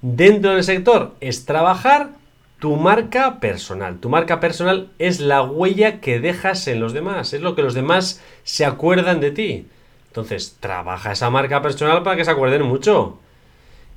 dentro 0.00 0.52
del 0.52 0.64
sector 0.64 1.14
es 1.20 1.44
trabajar 1.44 2.10
tu 2.58 2.76
marca 2.76 3.40
personal. 3.40 3.98
Tu 3.98 4.08
marca 4.08 4.38
personal 4.38 4.90
es 4.98 5.20
la 5.20 5.42
huella 5.42 6.00
que 6.00 6.20
dejas 6.20 6.68
en 6.68 6.78
los 6.78 6.92
demás, 6.92 7.32
es 7.32 7.40
lo 7.40 7.56
que 7.56 7.62
los 7.62 7.74
demás 7.74 8.22
se 8.44 8.64
acuerdan 8.64 9.20
de 9.20 9.32
ti. 9.32 9.66
Entonces, 10.08 10.58
trabaja 10.60 11.12
esa 11.12 11.30
marca 11.30 11.62
personal 11.62 12.02
para 12.02 12.16
que 12.16 12.24
se 12.24 12.30
acuerden 12.30 12.62
mucho. 12.62 13.18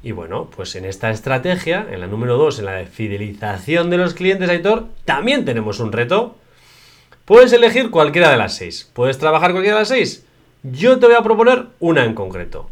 Y 0.01 0.13
bueno, 0.13 0.50
pues 0.55 0.75
en 0.75 0.85
esta 0.85 1.09
estrategia, 1.12 1.85
en 1.91 2.00
la 2.00 2.07
número 2.07 2.38
2, 2.38 2.59
en 2.59 2.65
la 2.65 2.71
de 2.74 2.85
fidelización 2.85 3.89
de 3.89 3.97
los 3.97 4.13
clientes, 4.13 4.50
Aitor, 4.50 4.88
también 5.03 5.45
tenemos 5.45 5.79
un 5.79 5.91
reto. 5.91 6.35
Puedes 7.25 7.51
elegir 7.53 7.89
cualquiera 7.89 8.32
de 8.32 8.38
las 8.38 8.55
seis. 8.55 8.89
¿Puedes 8.94 9.17
trabajar 9.17 9.51
cualquiera 9.51 9.77
de 9.77 9.82
las 9.82 9.89
seis? 9.89 10.25
Yo 10.63 11.00
te 11.00 11.08
voy 11.08 11.15
a 11.15 11.24
proponer 11.24 11.65
una 11.79 12.05
en 12.05 12.13
concreto. 12.13 12.70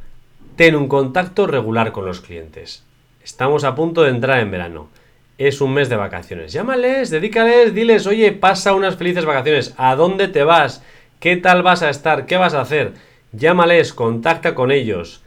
Ten 0.56 0.76
un 0.76 0.88
contacto 0.88 1.48
regular 1.48 1.92
con 1.92 2.06
los 2.06 2.22
clientes. 2.22 2.84
Estamos 3.24 3.64
a 3.64 3.76
punto 3.76 4.04
de 4.04 4.12
entrar 4.12 4.40
en 4.40 4.52
verano 4.52 4.90
es 5.38 5.62
un 5.62 5.74
mes 5.74 5.90
de 5.90 5.96
vacaciones. 5.96 6.54
Llámales, 6.54 7.10
dedícales, 7.10 7.74
diles, 7.74 8.08
oye, 8.08 8.32
pasa 8.32 8.74
unas 8.74 8.96
felices 8.96 9.26
vacaciones. 9.26 9.74
¿A 9.78 9.96
dónde 9.96 10.28
te 10.28 10.44
vas? 10.44 10.84
¿Qué 11.20 11.38
tal 11.38 11.64
vas 11.64 11.82
a 11.82 11.90
estar? 11.90 12.26
¿Qué 12.26 12.38
vas 12.38 12.54
a 12.54 12.62
hacer? 12.62 12.94
Llámales, 13.32 13.94
contacta 13.94 14.54
con 14.56 14.72
ellos. 14.72 15.22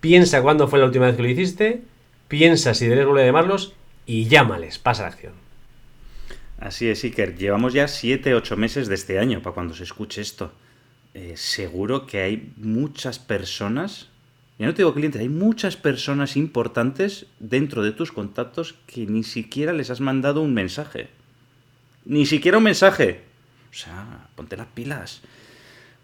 Piensa 0.00 0.42
cuándo 0.42 0.68
fue 0.68 0.78
la 0.78 0.86
última 0.86 1.06
vez 1.06 1.16
que 1.16 1.22
lo 1.22 1.28
hiciste. 1.28 1.82
Piensa 2.28 2.74
si 2.74 2.86
debes 2.86 3.06
volver 3.06 3.24
a 3.24 3.26
llamarlos 3.26 3.74
y 4.06 4.28
llámales. 4.28 4.78
Pasa 4.78 5.02
la 5.02 5.08
acción. 5.08 5.39
Así 6.60 6.88
es, 6.88 7.02
Iker. 7.02 7.36
Llevamos 7.36 7.72
ya 7.72 7.86
7-8 7.86 8.56
meses 8.56 8.86
de 8.86 8.94
este 8.94 9.18
año 9.18 9.42
para 9.42 9.54
cuando 9.54 9.74
se 9.74 9.84
escuche 9.84 10.20
esto. 10.20 10.52
Eh, 11.14 11.32
seguro 11.36 12.06
que 12.06 12.20
hay 12.20 12.52
muchas 12.56 13.18
personas 13.18 14.10
ya 14.60 14.66
no 14.66 14.74
te 14.74 14.82
digo 14.82 14.92
clientes, 14.92 15.22
hay 15.22 15.30
muchas 15.30 15.78
personas 15.78 16.36
importantes 16.36 17.24
dentro 17.38 17.82
de 17.82 17.92
tus 17.92 18.12
contactos 18.12 18.74
que 18.86 19.06
ni 19.06 19.24
siquiera 19.24 19.72
les 19.72 19.88
has 19.88 20.02
mandado 20.02 20.42
un 20.42 20.52
mensaje. 20.52 21.08
Ni 22.04 22.26
siquiera 22.26 22.58
un 22.58 22.64
mensaje. 22.64 23.22
O 23.70 23.74
sea, 23.74 24.28
ponte 24.34 24.58
las 24.58 24.66
pilas. 24.66 25.22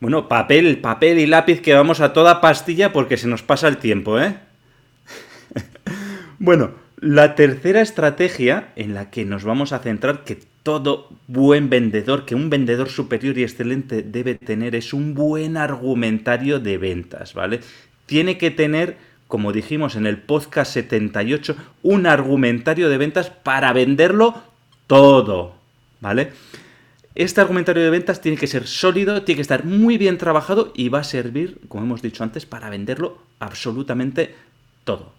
Bueno, 0.01 0.27
papel, 0.27 0.79
papel 0.79 1.19
y 1.19 1.27
lápiz 1.27 1.61
que 1.61 1.75
vamos 1.75 2.01
a 2.01 2.15
toda 2.15 2.41
pastilla 2.41 2.95
porque 2.95 3.19
se 3.19 3.29
nos 3.29 3.43
pasa 3.43 3.69
el 3.69 3.77
tiempo, 3.77 4.19
¿eh? 4.19 4.39
bueno, 6.39 6.71
la 6.99 7.35
tercera 7.35 7.81
estrategia 7.81 8.73
en 8.76 8.95
la 8.95 9.11
que 9.11 9.25
nos 9.25 9.45
vamos 9.45 9.73
a 9.73 9.81
centrar, 9.81 10.25
que 10.25 10.38
todo 10.62 11.09
buen 11.29 11.71
vendedor, 11.71 12.25
que 12.25 12.35
un 12.35 12.50
vendedor 12.50 12.88
superior 12.88 13.38
y 13.38 13.43
excelente 13.43 14.03
debe 14.03 14.35
tener, 14.35 14.75
es 14.75 14.93
un 14.93 15.15
buen 15.15 15.57
argumentario 15.57 16.59
de 16.59 16.79
ventas, 16.79 17.35
¿vale? 17.35 17.61
tiene 18.07 18.38
que 18.38 18.50
tener, 18.50 18.97
como 19.29 19.53
dijimos 19.53 19.97
en 19.97 20.07
el 20.07 20.19
podcast 20.19 20.73
78, 20.73 21.57
un 21.83 22.07
argumentario 22.07 22.88
de 22.88 22.99
ventas 22.99 23.31
para 23.31 23.73
venderlo 23.73 24.43
todo, 24.87 25.57
¿vale? 26.00 26.33
Este 27.15 27.41
argumentario 27.41 27.83
de 27.83 27.91
ventas 27.91 28.21
tiene 28.21 28.38
que 28.38 28.47
ser 28.47 28.67
sólido, 28.67 29.23
tiene 29.23 29.37
que 29.37 29.43
estar 29.43 29.65
muy 29.65 29.99
bien 29.99 30.19
trabajado 30.19 30.73
y 30.75 30.88
va 30.88 31.00
a 31.00 31.05
servir, 31.05 31.59
como 31.69 31.85
hemos 31.85 32.03
dicho 32.03 32.23
antes, 32.23 32.47
para 32.47 32.71
venderlo 32.71 33.19
absolutamente 33.41 34.35
todo. 34.85 35.12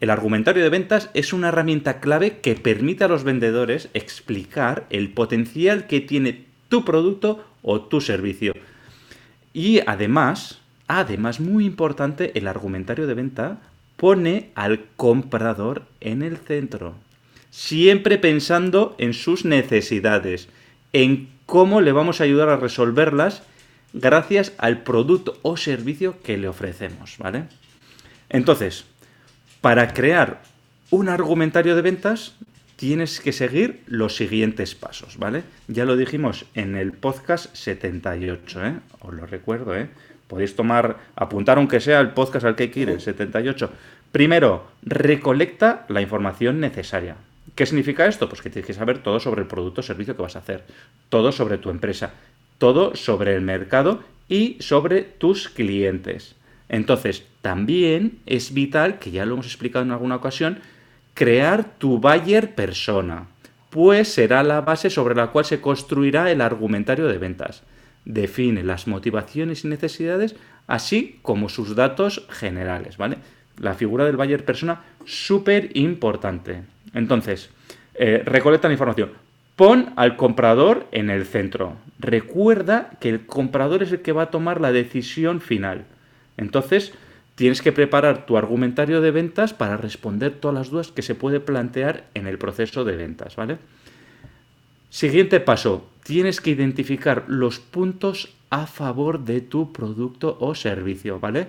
El 0.00 0.10
argumentario 0.10 0.62
de 0.62 0.70
ventas 0.70 1.10
es 1.14 1.32
una 1.32 1.48
herramienta 1.48 2.00
clave 2.00 2.38
que 2.38 2.54
permite 2.54 3.04
a 3.04 3.08
los 3.08 3.24
vendedores 3.24 3.88
explicar 3.94 4.86
el 4.90 5.10
potencial 5.10 5.86
que 5.86 6.00
tiene 6.00 6.44
tu 6.68 6.84
producto 6.84 7.44
o 7.62 7.80
tu 7.80 8.00
servicio. 8.00 8.52
Y 9.52 9.80
además, 9.86 10.60
Además, 10.86 11.40
muy 11.40 11.64
importante, 11.64 12.32
el 12.38 12.46
argumentario 12.46 13.06
de 13.06 13.14
venta 13.14 13.58
pone 13.96 14.50
al 14.54 14.84
comprador 14.96 15.84
en 16.00 16.22
el 16.22 16.36
centro, 16.36 16.94
siempre 17.50 18.18
pensando 18.18 18.94
en 18.98 19.14
sus 19.14 19.44
necesidades, 19.44 20.48
en 20.92 21.28
cómo 21.46 21.80
le 21.80 21.92
vamos 21.92 22.20
a 22.20 22.24
ayudar 22.24 22.48
a 22.48 22.56
resolverlas 22.56 23.42
gracias 23.92 24.52
al 24.58 24.82
producto 24.82 25.38
o 25.42 25.56
servicio 25.56 26.20
que 26.22 26.36
le 26.36 26.48
ofrecemos, 26.48 27.16
¿vale? 27.18 27.44
Entonces, 28.28 28.84
para 29.64 29.94
crear 29.94 30.42
un 30.90 31.08
argumentario 31.08 31.74
de 31.74 31.80
ventas 31.80 32.34
tienes 32.76 33.18
que 33.18 33.32
seguir 33.32 33.80
los 33.86 34.14
siguientes 34.14 34.74
pasos, 34.74 35.16
¿vale? 35.16 35.42
Ya 35.68 35.86
lo 35.86 35.96
dijimos 35.96 36.44
en 36.54 36.76
el 36.76 36.92
podcast 36.92 37.46
78, 37.56 38.66
¿eh? 38.66 38.74
Os 39.00 39.14
lo 39.14 39.24
recuerdo, 39.24 39.74
¿eh? 39.74 39.88
Podéis 40.28 40.54
tomar, 40.54 40.98
apuntar 41.16 41.56
aunque 41.56 41.80
sea 41.80 42.00
el 42.00 42.10
podcast 42.10 42.44
al 42.44 42.56
que 42.56 42.70
quieres, 42.70 43.04
78. 43.04 43.72
Primero, 44.12 44.66
recolecta 44.82 45.86
la 45.88 46.02
información 46.02 46.60
necesaria. 46.60 47.16
¿Qué 47.54 47.64
significa 47.64 48.04
esto? 48.04 48.28
Pues 48.28 48.42
que 48.42 48.50
tienes 48.50 48.66
que 48.66 48.74
saber 48.74 48.98
todo 48.98 49.18
sobre 49.18 49.40
el 49.40 49.48
producto 49.48 49.80
o 49.80 49.84
servicio 49.84 50.14
que 50.14 50.20
vas 50.20 50.36
a 50.36 50.40
hacer, 50.40 50.64
todo 51.08 51.32
sobre 51.32 51.56
tu 51.56 51.70
empresa, 51.70 52.12
todo 52.58 52.94
sobre 52.96 53.34
el 53.34 53.40
mercado 53.40 54.04
y 54.28 54.58
sobre 54.60 55.04
tus 55.04 55.48
clientes. 55.48 56.33
Entonces, 56.68 57.24
también 57.42 58.18
es 58.26 58.54
vital, 58.54 58.98
que 58.98 59.10
ya 59.10 59.26
lo 59.26 59.34
hemos 59.34 59.46
explicado 59.46 59.84
en 59.84 59.92
alguna 59.92 60.16
ocasión, 60.16 60.60
crear 61.14 61.78
tu 61.78 61.98
buyer 61.98 62.54
persona, 62.54 63.26
pues 63.70 64.08
será 64.08 64.42
la 64.42 64.60
base 64.60 64.90
sobre 64.90 65.14
la 65.14 65.28
cual 65.28 65.44
se 65.44 65.60
construirá 65.60 66.30
el 66.30 66.40
argumentario 66.40 67.06
de 67.06 67.18
ventas 67.18 67.62
define 68.04 68.62
las 68.62 68.86
motivaciones 68.86 69.64
y 69.64 69.68
necesidades, 69.68 70.36
así 70.66 71.18
como 71.22 71.48
sus 71.48 71.74
datos 71.74 72.26
generales, 72.30 72.96
¿vale? 72.96 73.18
La 73.58 73.74
figura 73.74 74.04
del 74.04 74.16
buyer 74.16 74.44
persona, 74.44 74.82
súper 75.04 75.70
importante. 75.76 76.62
Entonces, 76.92 77.50
eh, 77.94 78.22
recolecta 78.24 78.68
la 78.68 78.74
información. 78.74 79.12
Pon 79.56 79.92
al 79.96 80.16
comprador 80.16 80.86
en 80.90 81.10
el 81.10 81.26
centro. 81.26 81.76
Recuerda 82.00 82.90
que 83.00 83.08
el 83.08 83.26
comprador 83.26 83.84
es 83.84 83.92
el 83.92 84.02
que 84.02 84.12
va 84.12 84.22
a 84.22 84.30
tomar 84.30 84.60
la 84.60 84.72
decisión 84.72 85.40
final. 85.40 85.84
Entonces, 86.36 86.92
tienes 87.34 87.62
que 87.62 87.72
preparar 87.72 88.26
tu 88.26 88.36
argumentario 88.36 89.00
de 89.00 89.10
ventas 89.10 89.54
para 89.54 89.76
responder 89.76 90.32
todas 90.34 90.54
las 90.54 90.70
dudas 90.70 90.88
que 90.88 91.02
se 91.02 91.14
puede 91.14 91.40
plantear 91.40 92.04
en 92.14 92.26
el 92.26 92.38
proceso 92.38 92.84
de 92.84 92.96
ventas, 92.96 93.36
¿vale? 93.36 93.58
Siguiente 94.90 95.40
paso, 95.40 95.90
tienes 96.04 96.40
que 96.40 96.50
identificar 96.50 97.24
los 97.26 97.58
puntos 97.58 98.34
a 98.50 98.66
favor 98.66 99.24
de 99.24 99.40
tu 99.40 99.72
producto 99.72 100.36
o 100.40 100.54
servicio, 100.54 101.18
¿vale? 101.18 101.48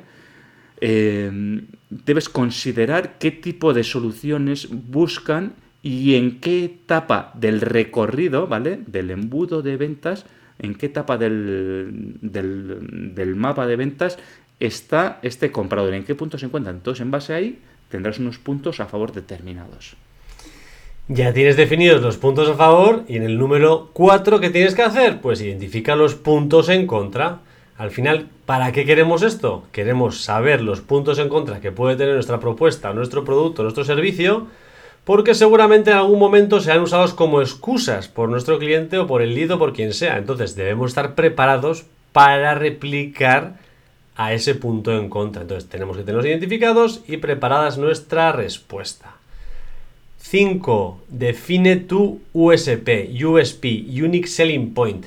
Eh, 0.81 1.61
debes 1.89 2.27
considerar 2.27 3.17
qué 3.19 3.31
tipo 3.31 3.73
de 3.73 3.83
soluciones 3.83 4.67
buscan 4.71 5.53
y 5.83 6.15
en 6.15 6.39
qué 6.39 6.65
etapa 6.65 7.31
del 7.35 7.61
recorrido, 7.61 8.47
¿vale? 8.47 8.79
Del 8.87 9.11
embudo 9.11 9.61
de 9.61 9.77
ventas, 9.77 10.25
en 10.57 10.73
qué 10.73 10.87
etapa 10.87 11.17
del, 11.17 12.17
del, 12.21 13.35
mapa 13.35 13.67
de 13.67 13.75
ventas 13.75 14.17
está 14.59 15.19
este 15.21 15.51
comprador, 15.51 15.93
en 15.93 16.03
qué 16.03 16.15
punto 16.15 16.37
se 16.37 16.45
encuentra. 16.45 16.71
Entonces, 16.71 17.01
en 17.01 17.11
base 17.11 17.33
a 17.33 17.37
ahí, 17.37 17.59
tendrás 17.89 18.19
unos 18.19 18.37
puntos 18.37 18.79
a 18.79 18.85
favor 18.85 19.11
determinados. 19.11 19.95
Ya 21.07 21.33
tienes 21.33 21.55
definidos 21.55 22.01
los 22.01 22.17
puntos 22.17 22.49
a 22.49 22.55
favor 22.55 23.03
y 23.07 23.17
en 23.17 23.23
el 23.23 23.37
número 23.37 23.91
4 23.93 24.39
¿qué 24.39 24.49
tienes 24.49 24.73
que 24.73 24.81
hacer? 24.81 25.21
Pues 25.21 25.39
identifica 25.39 25.95
los 25.95 26.15
puntos 26.15 26.67
en 26.69 26.87
contra. 26.87 27.41
Al 27.77 27.91
final, 27.91 28.27
¿para 28.47 28.71
qué 28.71 28.85
queremos 28.85 29.21
esto? 29.21 29.65
Queremos 29.71 30.23
saber 30.23 30.61
los 30.61 30.81
puntos 30.81 31.19
en 31.19 31.29
contra 31.29 31.61
que 31.61 31.71
puede 31.71 31.95
tener 31.95 32.15
nuestra 32.15 32.39
propuesta, 32.39 32.91
nuestro 32.93 33.23
producto, 33.23 33.61
nuestro 33.61 33.83
servicio, 33.83 34.47
porque 35.03 35.35
seguramente 35.35 35.91
en 35.91 35.97
algún 35.97 36.17
momento 36.17 36.59
sean 36.59 36.81
usados 36.81 37.13
como 37.13 37.39
excusas 37.39 38.07
por 38.07 38.27
nuestro 38.27 38.57
cliente 38.57 38.97
o 38.97 39.05
por 39.05 39.21
el 39.21 39.35
lead 39.35 39.51
o 39.51 39.59
por 39.59 39.73
quien 39.73 39.93
sea. 39.93 40.17
Entonces 40.17 40.55
debemos 40.55 40.89
estar 40.89 41.13
preparados 41.13 41.85
para 42.13 42.55
replicar 42.55 43.59
a 44.15 44.33
ese 44.33 44.55
punto 44.55 44.97
en 44.97 45.09
contra. 45.09 45.43
Entonces 45.43 45.69
tenemos 45.69 45.97
que 45.97 46.03
tenerlos 46.03 46.25
identificados 46.25 47.01
y 47.07 47.17
preparadas 47.17 47.77
nuestra 47.77 48.31
respuesta. 48.31 49.15
5. 50.19 51.01
Define 51.09 51.75
tu 51.75 52.21
USP, 52.33 53.11
USP, 53.23 53.65
Unique 53.87 54.27
Selling 54.27 54.73
Point, 54.73 55.05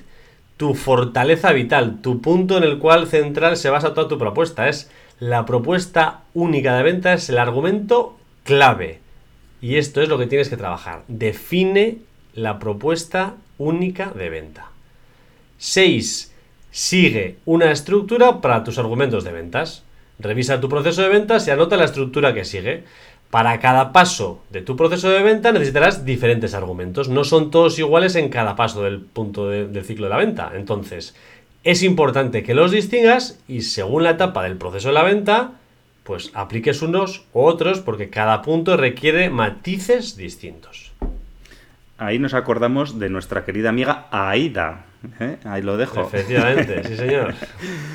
tu 0.57 0.75
fortaleza 0.75 1.53
vital, 1.53 2.01
tu 2.03 2.21
punto 2.21 2.57
en 2.57 2.63
el 2.63 2.79
cual 2.79 3.09
central 3.09 3.57
se 3.57 3.71
basa 3.71 3.95
toda 3.95 4.09
tu 4.09 4.19
propuesta. 4.19 4.69
Es 4.69 4.91
la 5.19 5.45
propuesta 5.45 6.21
única 6.35 6.77
de 6.77 6.83
venta, 6.85 7.15
es 7.15 7.29
el 7.31 7.39
argumento 7.39 8.17
clave. 8.45 9.01
Y 9.61 9.77
esto 9.77 10.03
es 10.03 10.09
lo 10.09 10.19
que 10.19 10.27
tienes 10.27 10.49
que 10.49 10.57
trabajar. 10.57 11.03
Define 11.09 11.99
la 12.35 12.61
propuesta 12.61 13.35
única 13.59 14.13
de 14.13 14.31
venta. 14.31 14.71
6. 15.59 16.33
Sigue 16.71 17.37
una 17.45 17.73
estructura 17.73 18.41
para 18.41 18.65
tus 18.65 18.79
argumentos 18.79 19.25
de 19.25 19.33
ventas. 19.33 19.85
Revisa 20.19 20.61
tu 20.61 20.69
proceso 20.69 21.03
de 21.03 21.09
ventas 21.09 21.47
y 21.47 21.51
anota 21.51 21.77
la 21.77 21.85
estructura 21.85 22.35
que 22.35 22.45
sigue. 22.45 22.85
Para 23.31 23.61
cada 23.61 23.93
paso 23.93 24.43
de 24.51 24.63
tu 24.63 24.75
proceso 24.77 25.11
de 25.11 25.23
venta 25.23 25.53
necesitarás 25.53 26.05
diferentes 26.05 26.55
argumentos. 26.55 27.09
No 27.09 27.25
son 27.25 27.51
todos 27.51 27.79
iguales 27.79 28.15
en 28.17 28.31
cada 28.31 28.57
paso 28.57 28.83
del 28.83 29.01
punto 29.01 29.49
del 29.49 29.85
ciclo 29.85 30.07
de 30.07 30.11
la 30.11 30.17
venta. 30.17 30.53
Entonces, 30.55 31.15
es 31.65 31.83
importante 31.83 32.43
que 32.43 32.55
los 32.55 32.71
distingas 32.71 33.39
y 33.47 33.63
según 33.63 34.05
la 34.05 34.11
etapa 34.11 34.43
del 34.45 34.57
proceso 34.57 34.89
de 34.89 34.95
la 34.95 35.03
venta, 35.03 35.53
pues 36.05 36.31
apliques 36.33 36.81
unos 36.81 37.27
u 37.35 37.41
otros 37.41 37.81
porque 37.81 38.09
cada 38.09 38.41
punto 38.41 38.79
requiere 38.79 39.29
matices 39.29 40.17
distintos. 40.17 40.93
Ahí 41.99 42.19
nos 42.19 42.33
acordamos 42.33 42.99
de 42.99 43.11
nuestra 43.11 43.45
querida 43.45 43.69
amiga 43.69 44.07
Aida. 44.11 44.87
¿Eh? 45.21 45.39
Ahí 45.45 45.63
lo 45.63 45.77
dejo. 45.77 46.03
Efectivamente, 46.03 46.85
sí 46.85 46.97
señor. 46.97 47.35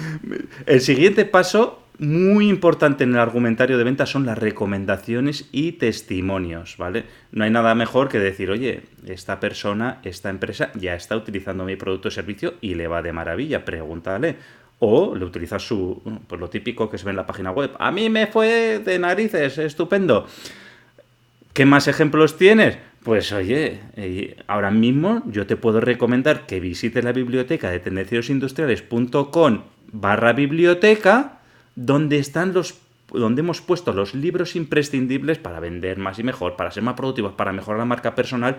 El 0.65 0.81
siguiente 0.81 1.25
paso 1.25 1.83
muy 1.99 2.49
importante 2.49 3.03
en 3.03 3.11
el 3.11 3.19
argumentario 3.19 3.77
de 3.77 3.83
venta 3.83 4.05
son 4.05 4.25
las 4.25 4.37
recomendaciones 4.37 5.47
y 5.51 5.73
testimonios, 5.73 6.75
¿vale? 6.77 7.05
No 7.31 7.43
hay 7.43 7.51
nada 7.51 7.75
mejor 7.75 8.09
que 8.09 8.19
decir, 8.19 8.49
oye, 8.49 8.81
esta 9.05 9.39
persona, 9.39 9.99
esta 10.03 10.29
empresa 10.29 10.71
ya 10.73 10.95
está 10.95 11.15
utilizando 11.15 11.65
mi 11.65 11.75
producto 11.75 12.07
o 12.07 12.11
servicio 12.11 12.55
y 12.61 12.75
le 12.75 12.87
va 12.87 13.01
de 13.01 13.13
maravilla, 13.13 13.63
pregúntale. 13.63 14.37
O 14.79 15.15
le 15.15 15.23
utilizas 15.23 15.65
su, 15.65 16.01
pues 16.27 16.41
lo 16.41 16.49
típico 16.49 16.89
que 16.89 16.97
se 16.97 17.05
ve 17.05 17.11
en 17.11 17.17
la 17.17 17.25
página 17.25 17.51
web. 17.51 17.71
A 17.79 17.91
mí 17.91 18.09
me 18.09 18.27
fue 18.27 18.79
de 18.79 18.99
narices, 18.99 19.57
estupendo. 19.57 20.27
¿Qué 21.53 21.65
más 21.65 21.87
ejemplos 21.87 22.37
tienes? 22.37 22.77
Pues 23.03 23.33
oye, 23.33 23.81
eh, 23.97 24.37
ahora 24.47 24.71
mismo 24.71 25.23
yo 25.25 25.45
te 25.45 25.57
puedo 25.57 25.81
recomendar 25.81 26.45
que 26.45 26.61
visites 26.61 27.03
la 27.03 27.11
biblioteca 27.11 27.69
de 27.69 27.79
tendenciosindustriales.com 27.79 29.63
barra 29.91 30.33
biblioteca 30.33 31.39
donde 31.75 32.17
están 32.17 32.53
los 32.53 32.79
donde 33.11 33.41
hemos 33.41 33.61
puesto 33.61 33.93
los 33.93 34.15
libros 34.15 34.55
imprescindibles 34.55 35.37
para 35.37 35.59
vender 35.59 35.99
más 35.99 36.17
y 36.17 36.23
mejor, 36.23 36.55
para 36.55 36.71
ser 36.71 36.81
más 36.81 36.95
productivos, 36.95 37.33
para 37.33 37.51
mejorar 37.51 37.77
la 37.79 37.85
marca 37.85 38.15
personal 38.15 38.57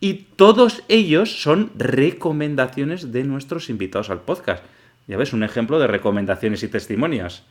y 0.00 0.26
todos 0.36 0.82
ellos 0.88 1.40
son 1.42 1.70
recomendaciones 1.76 3.12
de 3.12 3.24
nuestros 3.24 3.70
invitados 3.70 4.10
al 4.10 4.20
podcast. 4.20 4.62
Ya 5.06 5.16
ves, 5.16 5.32
un 5.32 5.42
ejemplo 5.44 5.78
de 5.78 5.86
recomendaciones 5.86 6.62
y 6.62 6.68
testimonios. 6.68 7.44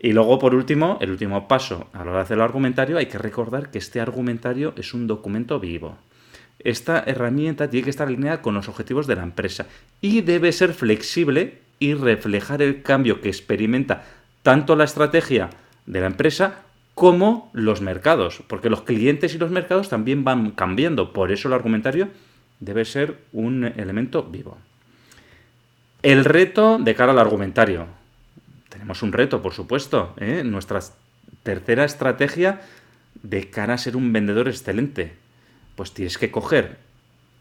Y 0.00 0.12
luego, 0.12 0.38
por 0.38 0.54
último, 0.54 0.98
el 1.00 1.10
último 1.10 1.48
paso 1.48 1.88
a 1.92 1.98
la 1.98 2.10
hora 2.10 2.14
de 2.14 2.20
hacer 2.20 2.36
el 2.36 2.42
argumentario, 2.42 2.98
hay 2.98 3.06
que 3.06 3.18
recordar 3.18 3.70
que 3.70 3.78
este 3.78 4.00
argumentario 4.00 4.72
es 4.76 4.94
un 4.94 5.06
documento 5.06 5.58
vivo. 5.58 5.98
Esta 6.60 7.02
herramienta 7.06 7.68
tiene 7.70 7.84
que 7.84 7.90
estar 7.90 8.08
alineada 8.08 8.42
con 8.42 8.54
los 8.54 8.68
objetivos 8.68 9.06
de 9.06 9.16
la 9.16 9.22
empresa 9.22 9.66
y 10.00 10.20
debe 10.22 10.52
ser 10.52 10.74
flexible 10.74 11.58
y 11.78 11.94
reflejar 11.94 12.62
el 12.62 12.82
cambio 12.82 13.20
que 13.20 13.28
experimenta 13.28 14.04
tanto 14.42 14.76
la 14.76 14.84
estrategia 14.84 15.50
de 15.86 16.00
la 16.00 16.06
empresa 16.06 16.62
como 16.94 17.50
los 17.52 17.80
mercados, 17.80 18.42
porque 18.48 18.70
los 18.70 18.82
clientes 18.82 19.34
y 19.34 19.38
los 19.38 19.50
mercados 19.50 19.88
también 19.88 20.24
van 20.24 20.50
cambiando. 20.50 21.12
Por 21.12 21.30
eso 21.30 21.46
el 21.46 21.54
argumentario 21.54 22.08
debe 22.58 22.84
ser 22.84 23.18
un 23.32 23.64
elemento 23.64 24.24
vivo. 24.24 24.58
El 26.02 26.24
reto 26.24 26.78
de 26.78 26.94
cara 26.94 27.12
al 27.12 27.18
argumentario. 27.18 27.97
Tenemos 28.68 29.02
un 29.02 29.12
reto, 29.12 29.42
por 29.42 29.52
supuesto. 29.52 30.14
¿eh? 30.18 30.42
Nuestra 30.44 30.80
tercera 31.42 31.84
estrategia 31.84 32.60
de 33.22 33.50
cara 33.50 33.74
a 33.74 33.78
ser 33.78 33.96
un 33.96 34.12
vendedor 34.12 34.48
excelente. 34.48 35.14
Pues 35.76 35.92
tienes 35.92 36.18
que 36.18 36.30
coger 36.30 36.78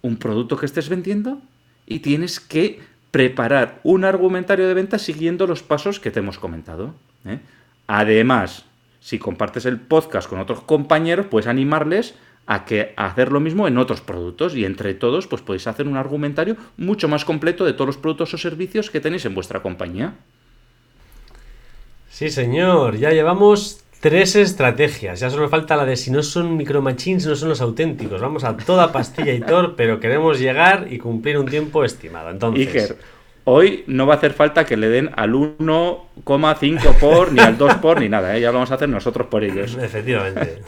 un 0.02 0.18
producto 0.18 0.58
que 0.58 0.66
estés 0.66 0.90
vendiendo 0.90 1.42
y 1.86 2.00
tienes 2.00 2.40
que 2.40 2.80
preparar 3.12 3.80
un 3.84 4.06
argumentario 4.06 4.68
de 4.68 4.74
venta 4.74 5.00
siguiendo 5.00 5.48
los 5.48 5.64
pasos 5.64 6.00
que 6.00 6.12
te 6.12 6.20
hemos 6.20 6.40
comentado. 6.40 6.94
¿eh? 7.26 7.40
Además, 7.88 8.66
si 9.00 9.20
compartes 9.20 9.66
el 9.66 9.80
podcast 9.80 10.30
con 10.30 10.40
otros 10.40 10.62
compañeros, 10.62 11.28
puedes 11.28 11.48
animarles 11.48 12.16
a, 12.46 12.66
que, 12.66 12.94
hacer 12.96 13.32
lo 13.32 13.40
mismo 13.40 13.68
en 13.68 13.78
otros 13.78 14.02
productos 14.02 14.56
y 14.56 14.66
entre 14.66 14.94
todos 14.94 15.28
pues 15.28 15.42
podéis 15.42 15.68
hacer 15.68 15.88
un 15.88 15.98
argumentario 15.98 16.56
mucho 16.78 17.08
más 17.08 17.26
completo 17.26 17.66
de 17.66 17.74
todos 17.74 17.88
los 17.88 17.98
productos 17.98 18.34
o 18.34 18.38
servicios 18.38 18.90
que 18.90 19.02
tenéis 19.02 19.26
en 19.26 19.36
vuestra 19.36 19.62
compañía. 19.62 20.16
Sí, 22.18 22.32
señor, 22.32 22.98
ya 22.98 23.12
llevamos 23.12 23.84
tres 24.00 24.36
estrategias. 24.36 25.20
Ya 25.20 25.30
solo 25.30 25.50
falta 25.50 25.78
la 25.78 25.86
de 25.86 25.96
si 25.96 26.10
no 26.10 26.24
son 26.24 26.58
micromachines, 26.58 27.28
no 27.28 27.36
son 27.36 27.50
los 27.50 27.62
auténticos. 27.62 28.20
Vamos 28.20 28.44
a 28.44 28.58
toda 28.58 28.92
pastilla 28.92 29.34
y 29.34 29.40
tor, 29.40 29.76
pero 29.78 30.00
queremos 30.00 30.40
llegar 30.40 30.88
y 30.90 30.98
cumplir 30.98 31.38
un 31.38 31.46
tiempo 31.46 31.84
estimado. 31.84 32.32
Entonces, 32.32 32.70
Iker, 32.70 32.98
hoy 33.44 33.84
no 33.86 34.08
va 34.08 34.16
a 34.16 34.18
hacer 34.18 34.34
falta 34.34 34.66
que 34.66 34.78
le 34.78 34.90
den 34.90 35.12
al 35.16 35.34
1,5 35.34 36.96
por, 37.00 37.34
ni 37.34 37.40
al 37.40 37.56
2 37.56 37.76
por, 37.76 38.00
ni 38.00 38.10
nada. 38.10 38.36
¿eh? 38.36 38.42
Ya 38.42 38.48
lo 38.48 38.54
vamos 38.54 38.72
a 38.72 38.74
hacer 38.74 38.90
nosotros 38.90 39.28
por 39.28 39.44
ellos. 39.44 39.78
Efectivamente. 39.80 40.64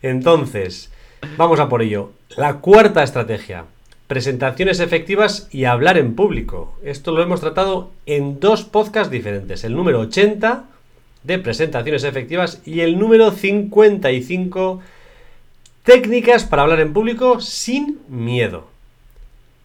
Entonces, 0.00 0.90
vamos 1.36 1.60
a 1.60 1.68
por 1.68 1.82
ello. 1.82 2.12
La 2.38 2.60
cuarta 2.60 3.02
estrategia. 3.02 3.66
Presentaciones 4.10 4.80
efectivas 4.80 5.46
y 5.52 5.66
hablar 5.66 5.96
en 5.96 6.16
público. 6.16 6.76
Esto 6.82 7.12
lo 7.12 7.22
hemos 7.22 7.40
tratado 7.40 7.92
en 8.06 8.40
dos 8.40 8.64
podcasts 8.64 9.08
diferentes. 9.08 9.62
El 9.62 9.76
número 9.76 10.00
80 10.00 10.64
de 11.22 11.38
presentaciones 11.38 12.02
efectivas 12.02 12.60
y 12.64 12.80
el 12.80 12.98
número 12.98 13.30
55 13.30 14.80
técnicas 15.84 16.42
para 16.42 16.62
hablar 16.62 16.80
en 16.80 16.92
público 16.92 17.40
sin 17.40 18.00
miedo. 18.08 18.66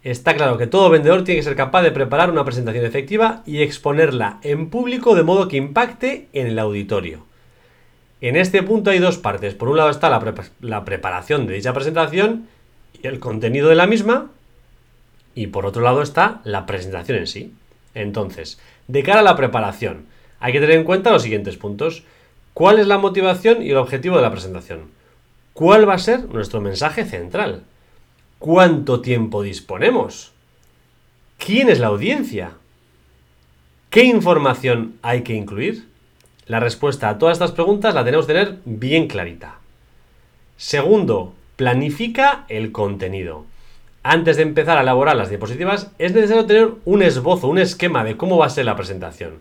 Está 0.04 0.36
claro 0.36 0.60
que 0.60 0.68
todo 0.68 0.92
vendedor 0.92 1.24
tiene 1.24 1.40
que 1.40 1.46
ser 1.46 1.56
capaz 1.56 1.82
de 1.82 1.90
preparar 1.90 2.30
una 2.30 2.46
presentación 2.46 2.86
efectiva 2.86 3.42
y 3.48 3.64
exponerla 3.64 4.38
en 4.44 4.70
público 4.70 5.16
de 5.16 5.24
modo 5.24 5.48
que 5.48 5.58
impacte 5.58 6.28
en 6.34 6.46
el 6.46 6.60
auditorio. 6.60 7.26
En 8.22 8.36
este 8.36 8.62
punto 8.62 8.92
hay 8.92 9.00
dos 9.00 9.18
partes. 9.18 9.56
Por 9.56 9.70
un 9.70 9.78
lado 9.78 9.90
está 9.90 10.08
la, 10.08 10.36
la 10.62 10.86
preparación 10.86 11.48
de 11.48 11.56
dicha 11.56 11.74
presentación 11.74 12.48
y 13.02 13.08
el 13.08 13.20
contenido 13.20 13.70
de 13.70 13.76
la 13.76 13.88
misma. 13.88 14.30
Y 15.36 15.48
por 15.48 15.66
otro 15.66 15.84
lado 15.84 16.02
está 16.02 16.42
la 16.46 16.66
presentación 16.66 17.20
en 17.20 17.28
sí. 17.28 17.54
Entonces, 17.94 18.60
de 18.88 19.04
cara 19.04 19.20
a 19.20 19.24
la 19.24 19.36
preparación, 19.36 20.06
hay 20.40 20.54
que 20.54 20.60
tener 20.60 20.78
en 20.78 20.84
cuenta 20.86 21.12
los 21.12 21.24
siguientes 21.24 21.58
puntos. 21.58 22.04
¿Cuál 22.54 22.80
es 22.80 22.88
la 22.88 22.98
motivación 22.98 23.62
y 23.62 23.72
el 23.72 23.78
objetivo 23.78 24.16
de 24.16 24.22
la 24.22 24.32
presentación? 24.32 24.90
¿Cuál 25.54 25.88
va 25.88 25.94
a 25.94 26.00
ser 26.00 26.26
nuestro 26.26 26.62
mensaje 26.62 27.06
central? 27.06 27.64
¿Cuánto 28.40 29.02
tiempo 29.02 29.42
disponemos? 29.42 30.32
¿Quién 31.38 31.70
es 31.70 31.80
la 31.80 31.88
audiencia? 31.88 32.52
¿Qué 33.90 34.04
información 34.04 34.96
hay 35.02 35.22
que 35.24 35.34
incluir? 35.34 35.88
La 36.46 36.60
respuesta 36.60 37.10
a 37.10 37.18
todas 37.18 37.36
estas 37.36 37.52
preguntas 37.52 37.96
la 37.96 38.06
tenemos 38.06 38.28
que 38.28 38.34
tener 38.34 38.58
bien 38.66 39.08
clarita. 39.08 39.60
Segundo, 40.58 41.34
planifica 41.56 42.46
el 42.50 42.72
contenido. 42.72 43.46
Antes 44.08 44.38
de 44.38 44.44
empezar 44.44 44.78
a 44.78 44.82
elaborar 44.82 45.16
las 45.16 45.30
diapositivas, 45.30 45.90
es 45.98 46.14
necesario 46.14 46.46
tener 46.46 46.70
un 46.86 47.02
esbozo, 47.02 47.48
un 47.48 47.58
esquema 47.58 48.04
de 48.04 48.16
cómo 48.16 48.38
va 48.38 48.46
a 48.46 48.52
ser 48.52 48.66
la 48.66 48.76
presentación. 48.76 49.40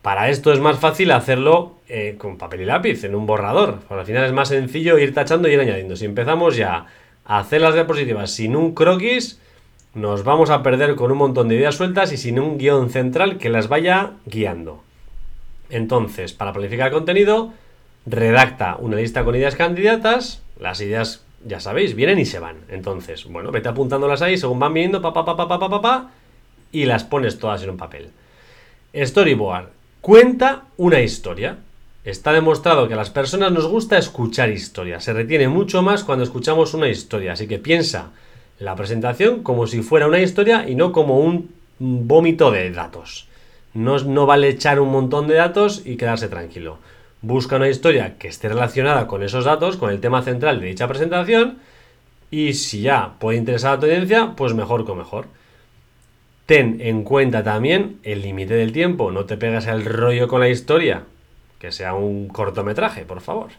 Para 0.00 0.30
esto 0.30 0.54
es 0.54 0.58
más 0.58 0.78
fácil 0.78 1.10
hacerlo 1.10 1.74
eh, 1.86 2.14
con 2.16 2.38
papel 2.38 2.62
y 2.62 2.64
lápiz, 2.64 3.04
en 3.04 3.14
un 3.14 3.26
borrador. 3.26 3.80
al 3.90 4.06
final 4.06 4.24
es 4.24 4.32
más 4.32 4.48
sencillo 4.48 4.96
ir 4.96 5.12
tachando 5.12 5.48
y 5.48 5.52
ir 5.52 5.60
añadiendo. 5.60 5.96
Si 5.96 6.06
empezamos 6.06 6.56
ya 6.56 6.86
a 7.26 7.38
hacer 7.40 7.60
las 7.60 7.74
diapositivas 7.74 8.30
sin 8.30 8.56
un 8.56 8.74
croquis, 8.74 9.38
nos 9.92 10.24
vamos 10.24 10.48
a 10.48 10.62
perder 10.62 10.94
con 10.94 11.12
un 11.12 11.18
montón 11.18 11.48
de 11.48 11.56
ideas 11.56 11.74
sueltas 11.74 12.10
y 12.10 12.16
sin 12.16 12.40
un 12.40 12.56
guion 12.56 12.88
central 12.88 13.36
que 13.36 13.50
las 13.50 13.68
vaya 13.68 14.12
guiando. 14.24 14.82
Entonces, 15.68 16.32
para 16.32 16.54
planificar 16.54 16.86
el 16.86 16.94
contenido, 16.94 17.52
redacta 18.06 18.76
una 18.76 18.96
lista 18.96 19.26
con 19.26 19.36
ideas 19.36 19.56
candidatas, 19.56 20.42
las 20.58 20.80
ideas, 20.80 21.22
ya 21.44 21.60
sabéis, 21.60 21.94
vienen 21.94 22.18
y 22.18 22.24
se 22.24 22.38
van. 22.38 22.56
Entonces, 22.68 23.24
bueno, 23.26 23.50
vete 23.50 23.68
apuntándolas 23.68 24.22
ahí 24.22 24.36
según 24.36 24.58
van 24.58 24.74
viniendo, 24.74 25.00
pa, 25.00 25.12
pa, 25.12 25.24
pa, 25.24 25.36
pa, 25.36 25.48
pa, 25.48 25.58
pa, 25.58 25.80
pa, 25.80 26.10
y 26.72 26.84
las 26.84 27.04
pones 27.04 27.38
todas 27.38 27.62
en 27.62 27.70
un 27.70 27.76
papel. 27.76 28.10
Storyboard. 28.94 29.68
Cuenta 30.00 30.64
una 30.76 31.00
historia. 31.00 31.58
Está 32.04 32.32
demostrado 32.32 32.88
que 32.88 32.94
a 32.94 32.96
las 32.96 33.10
personas 33.10 33.52
nos 33.52 33.66
gusta 33.66 33.98
escuchar 33.98 34.50
historias. 34.50 35.04
Se 35.04 35.12
retiene 35.12 35.48
mucho 35.48 35.82
más 35.82 36.04
cuando 36.04 36.24
escuchamos 36.24 36.72
una 36.74 36.88
historia. 36.88 37.32
Así 37.32 37.46
que 37.46 37.58
piensa 37.58 38.12
la 38.58 38.74
presentación 38.76 39.42
como 39.42 39.66
si 39.66 39.82
fuera 39.82 40.06
una 40.06 40.20
historia 40.20 40.68
y 40.68 40.74
no 40.74 40.92
como 40.92 41.20
un 41.20 41.50
vómito 41.78 42.50
de 42.50 42.70
datos. 42.70 43.28
No, 43.74 43.98
no 43.98 44.26
vale 44.26 44.48
echar 44.48 44.80
un 44.80 44.90
montón 44.90 45.28
de 45.28 45.34
datos 45.34 45.82
y 45.84 45.96
quedarse 45.96 46.28
tranquilo. 46.28 46.78
Busca 47.20 47.56
una 47.56 47.68
historia 47.68 48.16
que 48.18 48.28
esté 48.28 48.48
relacionada 48.48 49.06
con 49.06 49.22
esos 49.22 49.44
datos, 49.44 49.76
con 49.76 49.90
el 49.90 50.00
tema 50.00 50.22
central 50.22 50.60
de 50.60 50.66
dicha 50.66 50.86
presentación. 50.86 51.58
Y 52.30 52.52
si 52.52 52.82
ya 52.82 53.14
puede 53.18 53.38
interesar 53.38 53.74
a 53.74 53.80
tu 53.80 53.86
audiencia, 53.86 54.34
pues 54.36 54.54
mejor 54.54 54.86
que 54.86 54.92
mejor. 54.92 55.26
Ten 56.46 56.80
en 56.80 57.02
cuenta 57.02 57.42
también 57.42 57.98
el 58.04 58.22
límite 58.22 58.54
del 58.54 58.72
tiempo. 58.72 59.10
No 59.10 59.24
te 59.24 59.36
pegas 59.36 59.66
el 59.66 59.84
rollo 59.84 60.28
con 60.28 60.40
la 60.40 60.48
historia 60.48 61.04
que 61.58 61.72
sea 61.72 61.94
un 61.94 62.28
cortometraje, 62.28 63.04
por 63.04 63.20
favor. 63.20 63.50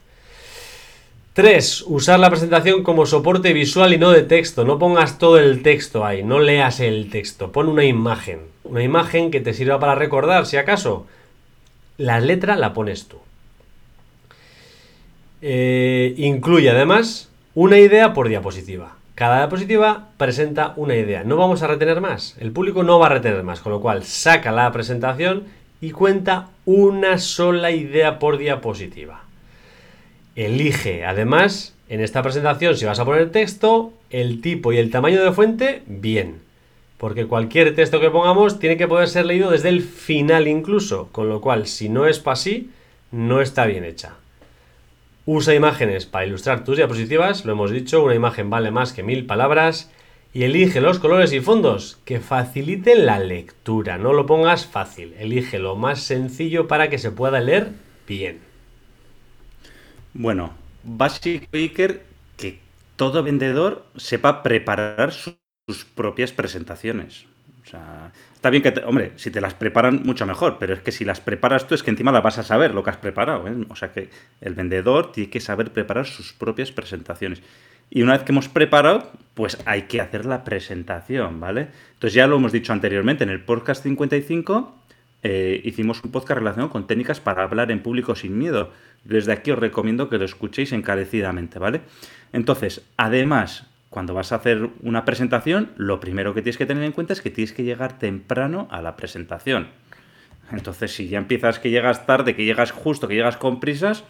3. 1.33 1.83
Usar 1.87 2.19
la 2.19 2.29
presentación 2.29 2.83
como 2.83 3.05
soporte 3.05 3.53
visual 3.53 3.93
y 3.93 3.97
no 3.97 4.11
de 4.11 4.23
texto. 4.23 4.65
No 4.65 4.79
pongas 4.79 5.17
todo 5.17 5.37
el 5.37 5.61
texto 5.61 6.05
ahí, 6.05 6.23
no 6.23 6.39
leas 6.39 6.79
el 6.79 7.09
texto. 7.09 7.51
Pon 7.51 7.67
una 7.67 7.85
imagen. 7.85 8.41
Una 8.63 8.83
imagen 8.83 9.31
que 9.31 9.41
te 9.41 9.53
sirva 9.53 9.79
para 9.79 9.95
recordar, 9.95 10.45
si 10.45 10.57
acaso. 10.57 11.07
La 11.97 12.19
letra 12.19 12.55
la 12.55 12.73
pones 12.73 13.07
tú. 13.07 13.17
Eh, 15.41 16.13
incluye 16.17 16.69
además 16.69 17.29
una 17.55 17.77
idea 17.77 18.13
por 18.13 18.27
diapositiva. 18.27 18.95
Cada 19.15 19.39
diapositiva 19.39 20.09
presenta 20.17 20.73
una 20.75 20.95
idea. 20.95 21.23
No 21.23 21.35
vamos 21.35 21.61
a 21.61 21.67
retener 21.67 21.99
más. 22.01 22.35
El 22.39 22.51
público 22.51 22.83
no 22.83 22.99
va 22.99 23.07
a 23.07 23.09
retener 23.09 23.43
más. 23.43 23.59
Con 23.59 23.71
lo 23.71 23.81
cual, 23.81 24.03
saca 24.03 24.51
la 24.51 24.71
presentación 24.71 25.43
y 25.81 25.91
cuenta 25.91 26.49
una 26.65 27.17
sola 27.17 27.71
idea 27.71 28.19
por 28.19 28.37
diapositiva. 28.37 29.23
Elige, 30.35 31.05
además, 31.05 31.75
en 31.89 32.01
esta 32.01 32.21
presentación, 32.21 32.77
si 32.77 32.85
vas 32.85 32.99
a 32.99 33.05
poner 33.05 33.31
texto, 33.31 33.91
el 34.09 34.41
tipo 34.41 34.71
y 34.71 34.77
el 34.77 34.91
tamaño 34.91 35.23
de 35.23 35.31
fuente, 35.31 35.81
bien. 35.85 36.39
Porque 36.97 37.25
cualquier 37.25 37.75
texto 37.75 37.99
que 37.99 38.09
pongamos 38.09 38.59
tiene 38.59 38.77
que 38.77 38.87
poder 38.87 39.09
ser 39.09 39.25
leído 39.25 39.51
desde 39.51 39.69
el 39.69 39.81
final 39.81 40.47
incluso, 40.47 41.09
con 41.11 41.29
lo 41.29 41.41
cual, 41.41 41.67
si 41.67 41.89
no 41.89 42.07
es 42.07 42.21
así, 42.25 42.69
no 43.11 43.41
está 43.41 43.65
bien 43.65 43.83
hecha. 43.83 44.13
Usa 45.31 45.53
imágenes 45.53 46.07
para 46.07 46.25
ilustrar 46.25 46.63
tus 46.63 46.77
diapositivas, 46.77 47.45
lo 47.45 47.51
hemos 47.51 47.69
dicho, 47.69 48.03
una 48.03 48.15
imagen 48.15 48.49
vale 48.49 48.71
más 48.71 48.93
que 48.93 49.03
mil 49.03 49.27
palabras 49.27 49.91
y 50.33 50.41
elige 50.41 50.81
los 50.81 50.97
colores 50.97 51.33
y 51.33 51.39
fondos 51.39 51.99
que 52.03 52.19
faciliten 52.19 53.05
la 53.05 53.19
lectura. 53.19 53.99
No 53.99 54.11
lo 54.13 54.25
pongas 54.25 54.65
fácil, 54.65 55.13
elige 55.19 55.59
lo 55.59 55.75
más 55.75 56.01
sencillo 56.01 56.67
para 56.67 56.89
que 56.89 56.97
se 56.97 57.11
pueda 57.11 57.39
leer 57.41 57.73
bien. 58.07 58.39
Bueno, 60.15 60.55
básico 60.83 61.45
Iker 61.53 62.05
que 62.35 62.57
todo 62.95 63.21
vendedor 63.21 63.85
sepa 63.97 64.41
preparar 64.41 65.13
sus 65.13 65.85
propias 65.93 66.31
presentaciones. 66.31 67.27
O 67.61 67.69
sea, 67.69 68.13
está 68.39 68.49
bien 68.49 68.63
que, 68.63 68.73
hombre, 68.85 69.11
si 69.17 69.31
te 69.31 69.41
las 69.41 69.53
preparan, 69.53 70.01
mucho 70.05 70.25
mejor, 70.25 70.59
pero 70.59 70.73
es 70.73 70.79
que 70.79 70.93
si 70.93 71.03
las 71.03 71.19
preparas 71.19 71.67
tú 71.67 71.75
es 71.75 71.83
que 71.83 71.91
encima 71.91 72.13
las 72.13 72.23
vas 72.23 72.37
a 72.37 72.43
saber 72.43 72.73
lo 72.73 72.83
que 72.83 72.89
has 72.89 72.95
preparado. 72.95 73.45
¿eh? 73.49 73.65
O 73.67 73.75
sea 73.75 73.91
que 73.91 74.09
el 74.39 74.55
vendedor 74.55 75.11
tiene 75.11 75.29
que 75.29 75.41
saber 75.41 75.73
preparar 75.73 76.05
sus 76.05 76.31
propias 76.31 76.71
presentaciones. 76.71 77.41
Y 77.89 78.01
una 78.01 78.13
vez 78.13 78.23
que 78.23 78.31
hemos 78.31 78.47
preparado, 78.47 79.11
pues 79.33 79.57
hay 79.65 79.83
que 79.83 79.99
hacer 79.99 80.25
la 80.25 80.45
presentación, 80.45 81.41
¿vale? 81.41 81.67
Entonces 81.95 82.13
ya 82.13 82.27
lo 82.27 82.37
hemos 82.37 82.53
dicho 82.53 82.71
anteriormente, 82.71 83.25
en 83.25 83.29
el 83.29 83.41
podcast 83.41 83.83
55 83.83 84.83
eh, 85.21 85.59
hicimos 85.65 86.01
un 86.05 86.11
podcast 86.11 86.39
relacionado 86.39 86.69
con 86.71 86.87
técnicas 86.87 87.19
para 87.19 87.43
hablar 87.43 87.71
en 87.71 87.83
público 87.83 88.15
sin 88.15 88.37
miedo. 88.37 88.71
Desde 89.03 89.33
aquí 89.33 89.51
os 89.51 89.59
recomiendo 89.59 90.07
que 90.07 90.17
lo 90.17 90.23
escuchéis 90.23 90.71
encarecidamente, 90.71 91.59
¿vale? 91.59 91.81
Entonces, 92.31 92.85
además, 92.95 93.68
cuando 93.89 94.13
vas 94.13 94.31
a 94.31 94.35
hacer 94.35 94.69
una 94.83 95.03
presentación, 95.05 95.71
lo 95.77 95.99
primero 95.99 96.33
que 96.33 96.41
tienes 96.41 96.57
que 96.57 96.65
tener 96.65 96.83
en 96.83 96.91
cuenta 96.91 97.13
es 97.13 97.21
que 97.21 97.31
tienes 97.31 97.53
que 97.53 97.63
llegar 97.63 97.97
temprano 97.97 98.67
a 98.69 98.81
la 98.81 98.95
presentación. 98.95 99.67
Entonces, 100.51 100.93
si 100.93 101.07
ya 101.07 101.17
empiezas 101.17 101.59
que 101.59 101.69
llegas 101.69 102.05
tarde, 102.05 102.35
que 102.35 102.45
llegas 102.45 102.71
justo, 102.71 103.07
que 103.07 103.15
llegas 103.15 103.37
con 103.37 103.59
prisas, 103.59 104.03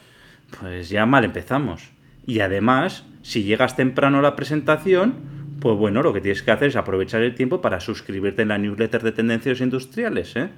pues 0.59 0.89
ya 0.89 1.05
mal 1.05 1.23
empezamos. 1.23 1.91
Y 2.25 2.41
además, 2.41 3.05
si 3.21 3.43
llegas 3.43 3.75
temprano 3.75 4.19
a 4.19 4.21
la 4.21 4.35
presentación, 4.35 5.15
pues 5.59 5.77
bueno, 5.77 6.01
lo 6.01 6.13
que 6.13 6.21
tienes 6.21 6.43
que 6.43 6.51
hacer 6.51 6.69
es 6.69 6.75
aprovechar 6.75 7.21
el 7.21 7.35
tiempo 7.35 7.61
para 7.61 7.79
suscribirte 7.79 8.41
en 8.41 8.49
la 8.49 8.57
newsletter 8.57 9.03
de 9.03 9.11
Tendencias 9.11 9.61
Industriales, 9.61 10.35
¿eh? 10.35 10.49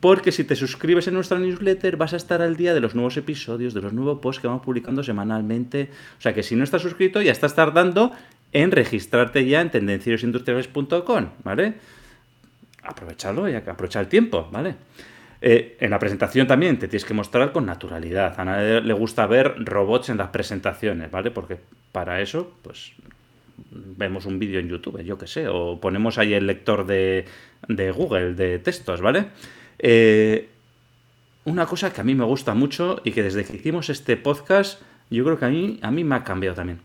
Porque 0.00 0.32
si 0.32 0.44
te 0.44 0.56
suscribes 0.56 1.06
en 1.06 1.14
nuestra 1.14 1.38
newsletter 1.38 1.96
vas 1.96 2.12
a 2.12 2.16
estar 2.16 2.42
al 2.42 2.56
día 2.56 2.74
de 2.74 2.80
los 2.80 2.94
nuevos 2.94 3.16
episodios, 3.16 3.72
de 3.72 3.80
los 3.80 3.92
nuevos 3.92 4.18
posts 4.18 4.42
que 4.42 4.48
vamos 4.48 4.64
publicando 4.64 5.04
semanalmente. 5.04 5.90
O 6.18 6.20
sea 6.20 6.34
que 6.34 6.42
si 6.42 6.56
no 6.56 6.64
estás 6.64 6.82
suscrito 6.82 7.22
ya 7.22 7.30
estás 7.30 7.54
tardando 7.54 8.10
en 8.52 8.70
registrarte 8.70 9.46
ya 9.46 9.60
en 9.60 9.70
tendenciosindustriales.com, 9.70 11.28
¿vale? 11.42 11.74
Aprovechalo 12.82 13.48
y 13.48 13.54
aprovecha 13.54 14.00
el 14.00 14.08
tiempo, 14.08 14.48
¿vale? 14.50 14.74
Eh, 15.44 15.76
en 15.80 15.90
la 15.90 15.98
presentación 15.98 16.46
también 16.46 16.78
te 16.78 16.86
tienes 16.86 17.04
que 17.04 17.14
mostrar 17.14 17.52
con 17.52 17.66
naturalidad. 17.66 18.38
A 18.38 18.44
nadie 18.44 18.80
le 18.80 18.92
gusta 18.92 19.26
ver 19.26 19.56
robots 19.64 20.08
en 20.08 20.18
las 20.18 20.28
presentaciones, 20.28 21.10
¿vale? 21.10 21.30
Porque 21.30 21.58
para 21.90 22.20
eso, 22.20 22.52
pues 22.62 22.92
vemos 23.70 24.26
un 24.26 24.38
vídeo 24.38 24.60
en 24.60 24.68
YouTube, 24.68 25.02
yo 25.02 25.18
qué 25.18 25.26
sé, 25.26 25.48
o 25.48 25.80
ponemos 25.80 26.18
ahí 26.18 26.34
el 26.34 26.46
lector 26.46 26.86
de, 26.86 27.26
Google 27.68 28.34
de 28.34 28.58
textos, 28.58 29.00
¿vale? 29.00 29.26
Eh, 29.78 30.48
una 31.44 31.66
cosa 31.66 31.92
que 31.92 32.00
a 32.00 32.04
mí 32.04 32.14
me 32.14 32.24
gusta 32.24 32.54
mucho 32.54 33.00
y 33.02 33.10
que 33.10 33.22
desde 33.22 33.44
que 33.44 33.56
hicimos 33.56 33.90
este 33.90 34.16
podcast, 34.16 34.80
yo 35.10 35.24
creo 35.24 35.38
que 35.38 35.44
a 35.44 35.48
mí, 35.48 35.78
a 35.82 35.90
mí 35.90 36.04
me 36.04 36.14
ha 36.14 36.22
cambiado 36.22 36.54
también. 36.54 36.78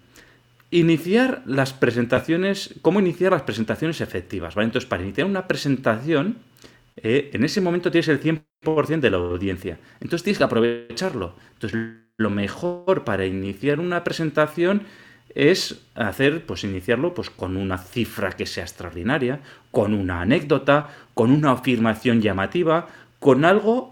Iniciar 0.70 1.44
las 1.46 1.74
presentaciones, 1.74 2.76
cómo 2.82 3.00
iniciar 3.00 3.32
las 3.32 3.44
presentaciones 3.44 4.02
efectivas, 4.02 4.56
¿vale? 4.56 4.66
Entonces, 4.66 4.90
para 4.90 5.04
iniciar 5.04 5.28
una 5.28 5.48
presentación, 5.48 6.38
eh, 6.98 7.30
en 7.34 7.44
ese 7.44 7.62
momento 7.62 7.92
tienes 7.92 8.08
el 8.10 8.20
100% 8.20 9.00
de 9.00 9.12
la 9.12 9.18
audiencia. 9.18 9.80
Entonces 10.00 10.24
tienes 10.24 10.38
que 10.40 10.44
aprovecharlo. 10.44 11.36
Entonces 11.54 11.80
lo 12.18 12.30
mejor 12.30 13.04
para 13.04 13.26
iniciar 13.26 13.80
una 13.80 14.04
presentación 14.04 14.84
es 15.36 15.82
hacer, 15.94 16.46
pues 16.46 16.64
iniciarlo 16.64 17.14
pues, 17.14 17.30
con 17.30 17.58
una 17.58 17.78
cifra 17.78 18.32
que 18.32 18.48
sea 18.48 18.64
extraordinaria, 18.64 19.42
con 19.72 19.94
una 19.94 20.22
anécdota, 20.22 20.90
con 21.14 21.32
una 21.32 21.52
afirmación 21.52 22.22
llamativa, 22.22 22.88
con 23.20 23.46
algo 23.46 23.92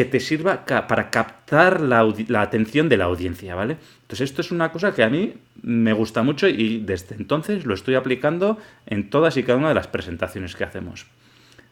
que 0.00 0.06
te 0.06 0.18
sirva 0.18 0.64
para 0.64 1.10
captar 1.10 1.82
la, 1.82 2.00
atención 2.40 2.88
de 2.88 2.96
la 2.96 3.04
audiencia, 3.04 3.54
¿vale? 3.54 3.76
Entonces 4.00 4.30
esto 4.30 4.40
es 4.40 4.50
una 4.50 4.72
cosa 4.72 4.94
que 4.94 5.02
a 5.02 5.10
mí 5.10 5.34
me 5.60 5.92
gusta 5.92 6.22
mucho 6.22 6.48
y 6.48 6.78
desde 6.78 7.16
entonces 7.16 7.66
lo 7.66 7.74
estoy 7.74 7.96
aplicando 7.96 8.56
en 8.86 9.10
todas 9.10 9.36
y 9.36 9.42
cada 9.42 9.58
una 9.58 9.68
de 9.68 9.74
las 9.74 9.88
presentaciones 9.88 10.56
que 10.56 10.64
hacemos. 10.64 11.04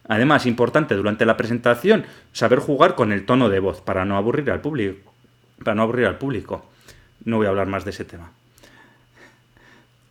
Además, 0.08 0.44
importante 0.44 0.94
durante 0.94 1.24
la 1.24 1.38
presentación, 1.38 2.04
saber 2.34 2.58
jugar 2.58 2.96
con 2.96 3.12
el 3.12 3.24
tono 3.24 3.48
de 3.48 3.60
voz 3.60 3.80
para 3.80 4.04
no 4.04 4.18
aburrir 4.18 4.50
al 4.50 4.60
público. 4.60 5.14
Para 5.64 5.74
no 5.74 5.84
aburrir 5.84 6.04
al 6.04 6.18
público. 6.18 6.66
No 7.24 7.38
voy 7.38 7.46
a 7.46 7.48
hablar 7.48 7.68
más 7.68 7.86
de 7.86 7.92
ese 7.92 8.04
tema. 8.04 8.30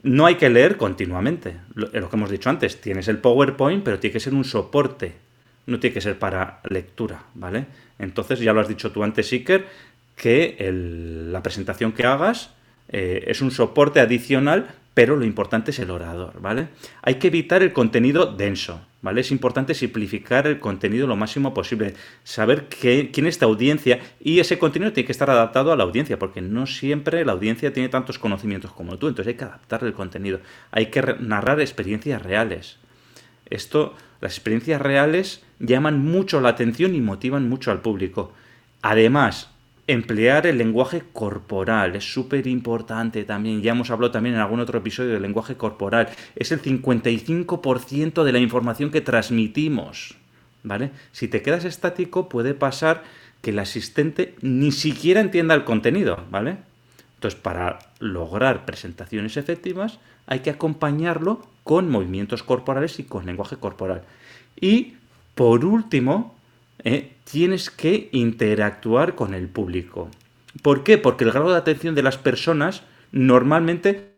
No 0.01 0.25
hay 0.25 0.37
que 0.37 0.49
leer 0.49 0.77
continuamente. 0.77 1.57
Lo, 1.75 1.91
que 1.91 2.15
hemos 2.15 2.31
dicho 2.31 2.49
antes, 2.49 2.81
tienes 2.81 3.09
el 3.09 3.19
PowerPoint, 3.19 3.83
pero 3.83 3.99
tiene 3.99 4.13
que 4.13 4.19
ser 4.19 4.33
un 4.33 4.43
soporte. 4.43 5.13
No 5.67 5.79
tiene 5.79 5.93
que 5.93 6.01
ser 6.01 6.17
para 6.17 6.61
lectura, 6.67 7.25
¿vale? 7.35 7.67
Entonces, 7.99 8.39
ya 8.39 8.53
lo 8.53 8.61
has 8.61 8.67
dicho 8.67 8.91
tú 8.91 9.03
antes, 9.03 9.31
Iker, 9.31 9.65
que 10.15 10.57
la 11.31 11.43
presentación 11.43 11.91
que 11.91 12.05
hagas 12.05 12.51
eh, 12.89 13.25
es 13.27 13.41
un 13.41 13.51
soporte 13.51 13.99
adicional, 13.99 14.67
pero 14.93 15.15
lo 15.15 15.25
importante 15.25 15.69
es 15.71 15.79
el 15.79 15.91
orador, 15.91 16.41
¿vale? 16.41 16.69
Hay 17.03 17.15
que 17.15 17.27
evitar 17.27 17.61
el 17.61 17.71
contenido 17.71 18.25
denso, 18.25 18.81
¿vale? 19.03 19.21
Es 19.21 19.31
importante 19.31 19.75
simplificar 19.75 20.47
el 20.47 20.59
contenido 20.59 21.05
lo 21.05 21.15
máximo 21.15 21.53
posible, 21.53 21.93
saber 22.23 22.67
quién 22.67 23.11
es 23.13 23.35
esta 23.35 23.45
audiencia 23.45 23.99
y 24.19 24.39
ese 24.39 24.57
contenido 24.57 24.93
tiene 24.93 25.05
que 25.05 25.11
estar 25.11 25.29
adaptado 25.29 25.71
a 25.71 25.75
la 25.75 25.83
audiencia, 25.83 26.17
porque 26.17 26.41
no 26.41 26.65
siempre 26.65 27.23
la 27.25 27.33
audiencia 27.33 27.71
tiene 27.71 27.89
tantos 27.89 28.17
conocimientos 28.17 28.71
como 28.71 28.97
tú, 28.97 29.07
entonces 29.07 29.33
hay 29.33 29.37
que 29.37 29.43
adaptar 29.43 29.83
el 29.83 29.93
contenido, 29.93 30.39
hay 30.71 30.87
que 30.87 31.03
narrar 31.19 31.59
experiencias 31.59 32.23
reales. 32.23 32.77
Esto, 33.49 33.93
las 34.21 34.33
experiencias 34.33 34.81
reales 34.81 35.43
llaman 35.59 35.99
mucho 35.99 36.41
la 36.41 36.49
atención 36.49 36.95
y 36.95 37.01
motivan 37.01 37.49
mucho 37.49 37.71
al 37.71 37.81
público. 37.81 38.33
Además, 38.81 39.49
Emplear 39.89 40.45
el 40.45 40.57
lenguaje 40.57 41.01
corporal 41.13 41.95
es 41.95 42.11
súper 42.11 42.45
importante 42.45 43.23
también. 43.23 43.61
Ya 43.61 43.71
hemos 43.71 43.89
hablado 43.89 44.11
también 44.11 44.35
en 44.35 44.41
algún 44.41 44.59
otro 44.59 44.79
episodio 44.79 45.13
del 45.13 45.21
lenguaje 45.21 45.55
corporal. 45.55 46.09
Es 46.35 46.51
el 46.51 46.61
55% 46.61 48.25
de 48.25 48.31
la 48.33 48.39
información 48.39 48.91
que 48.91 48.99
transmitimos. 48.99 50.17
¿Vale? 50.63 50.91
Si 51.13 51.29
te 51.29 51.41
quedas 51.41 51.63
estático, 51.63 52.27
puede 52.27 52.53
pasar 52.53 53.03
que 53.41 53.51
el 53.51 53.59
asistente 53.59 54.35
ni 54.41 54.73
siquiera 54.73 55.21
entienda 55.21 55.55
el 55.55 55.63
contenido, 55.63 56.25
¿vale? 56.29 56.57
Entonces, 57.15 57.39
para 57.39 57.79
lograr 57.99 58.65
presentaciones 58.65 59.37
efectivas, 59.37 59.99
hay 60.25 60.39
que 60.39 60.49
acompañarlo 60.49 61.47
con 61.67 61.89
movimientos 61.89 62.43
corporales 62.43 62.97
y 62.97 63.03
con 63.03 63.25
lenguaje 63.25 63.57
corporal. 63.57 64.03
Y, 64.59 64.93
por 65.35 65.65
último, 65.65 66.33
eh, 66.81 67.11
tienes 67.29 67.69
que 67.69 68.07
interactuar 68.13 69.15
con 69.15 69.33
el 69.33 69.49
público. 69.49 70.09
¿Por 70.61 70.85
qué? 70.85 70.97
Porque 70.97 71.25
el 71.25 71.33
grado 71.33 71.51
de 71.51 71.57
atención 71.57 71.93
de 71.93 72.03
las 72.03 72.17
personas 72.17 72.83
normalmente 73.11 74.13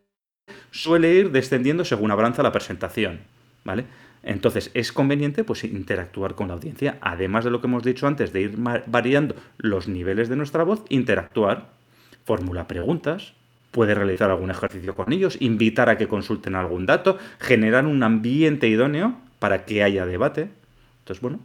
suele 0.69 1.15
ir 1.15 1.31
descendiendo 1.31 1.83
según 1.85 2.11
avanza 2.11 2.43
la 2.43 2.51
presentación, 2.51 3.21
¿vale? 3.63 3.85
Entonces 4.21 4.69
es 4.75 4.91
conveniente 4.91 5.43
pues 5.43 5.63
interactuar 5.63 6.35
con 6.35 6.49
la 6.49 6.53
audiencia, 6.53 6.99
además 7.01 7.45
de 7.45 7.49
lo 7.49 7.61
que 7.61 7.67
hemos 7.67 7.81
dicho 7.81 8.05
antes 8.05 8.31
de 8.31 8.41
ir 8.41 8.57
variando 8.57 9.35
los 9.57 9.87
niveles 9.87 10.29
de 10.29 10.35
nuestra 10.35 10.63
voz, 10.63 10.83
interactuar, 10.89 11.71
formula 12.25 12.67
preguntas, 12.67 13.33
puede 13.71 13.93
realizar 13.93 14.29
algún 14.29 14.51
ejercicio 14.51 14.95
con 14.95 15.13
ellos, 15.13 15.37
invitar 15.39 15.89
a 15.89 15.97
que 15.97 16.07
consulten 16.07 16.55
algún 16.55 16.85
dato, 16.85 17.17
generar 17.39 17.85
un 17.85 18.01
ambiente 18.03 18.67
idóneo 18.67 19.15
para 19.39 19.65
que 19.65 19.83
haya 19.83 20.05
debate. 20.05 20.49
Entonces, 21.01 21.21
bueno, 21.21 21.39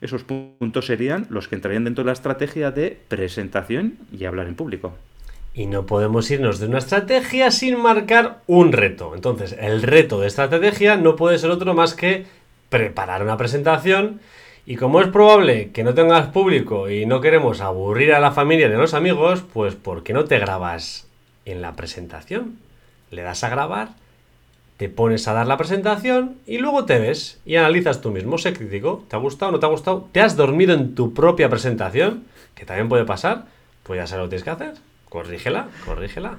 esos 0.00 0.24
puntos 0.24 0.86
serían 0.86 1.26
los 1.28 1.48
que 1.48 1.56
entrarían 1.56 1.84
dentro 1.84 2.04
de 2.04 2.06
la 2.06 2.12
estrategia 2.12 2.70
de 2.70 2.98
presentación 3.08 3.98
y 4.16 4.24
hablar 4.24 4.46
en 4.46 4.54
público. 4.54 4.94
Y 5.52 5.66
no 5.66 5.84
podemos 5.84 6.30
irnos 6.30 6.58
de 6.60 6.66
una 6.66 6.78
estrategia 6.78 7.50
sin 7.50 7.80
marcar 7.80 8.40
un 8.46 8.72
reto. 8.72 9.12
Entonces, 9.14 9.54
el 9.58 9.82
reto 9.82 10.20
de 10.20 10.28
esta 10.28 10.44
estrategia 10.44 10.96
no 10.96 11.16
puede 11.16 11.38
ser 11.38 11.50
otro 11.50 11.74
más 11.74 11.94
que 11.94 12.24
preparar 12.68 13.22
una 13.22 13.36
presentación. 13.36 14.20
Y 14.66 14.76
como 14.76 15.00
es 15.00 15.08
probable 15.08 15.70
que 15.70 15.84
no 15.84 15.94
tengas 15.94 16.28
público 16.28 16.90
y 16.90 17.06
no 17.06 17.20
queremos 17.20 17.60
aburrir 17.60 18.12
a 18.12 18.20
la 18.20 18.32
familia 18.32 18.66
a 18.66 18.70
los 18.70 18.94
amigos, 18.94 19.42
pues 19.52 19.74
¿por 19.74 20.02
qué 20.02 20.12
no 20.12 20.24
te 20.24 20.38
grabas 20.38 21.08
en 21.44 21.62
la 21.62 21.74
presentación? 21.74 22.58
Le 23.10 23.22
das 23.22 23.42
a 23.42 23.48
grabar, 23.48 23.88
te 24.76 24.88
pones 24.88 25.26
a 25.28 25.32
dar 25.32 25.46
la 25.46 25.56
presentación 25.56 26.36
y 26.46 26.58
luego 26.58 26.84
te 26.84 26.98
ves 26.98 27.40
y 27.44 27.56
analizas 27.56 28.00
tú 28.00 28.10
mismo. 28.10 28.38
Sé 28.38 28.52
crítico, 28.52 29.04
¿te 29.08 29.16
ha 29.16 29.18
gustado 29.18 29.50
o 29.50 29.52
no 29.52 29.60
te 29.60 29.66
ha 29.66 29.70
gustado? 29.70 30.08
¿Te 30.12 30.20
has 30.20 30.36
dormido 30.36 30.74
en 30.74 30.94
tu 30.94 31.14
propia 31.14 31.48
presentación? 31.48 32.24
Que 32.54 32.64
también 32.64 32.88
puede 32.88 33.04
pasar. 33.04 33.46
Pues 33.82 33.98
ya 33.98 34.06
sabes 34.06 34.24
lo 34.24 34.26
que 34.30 34.36
tienes 34.36 34.44
que 34.44 34.50
hacer. 34.50 34.74
Corrígela, 35.08 35.68
corrígela. 35.84 36.38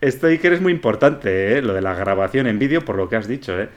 Esto 0.00 0.28
que 0.28 0.54
es 0.54 0.60
muy 0.60 0.72
importante, 0.72 1.58
¿eh? 1.58 1.62
lo 1.62 1.72
de 1.72 1.80
la 1.80 1.94
grabación 1.94 2.46
en 2.46 2.58
vídeo, 2.58 2.84
por 2.84 2.96
lo 2.96 3.08
que 3.08 3.16
has 3.16 3.26
dicho, 3.26 3.58
¿eh? 3.58 3.68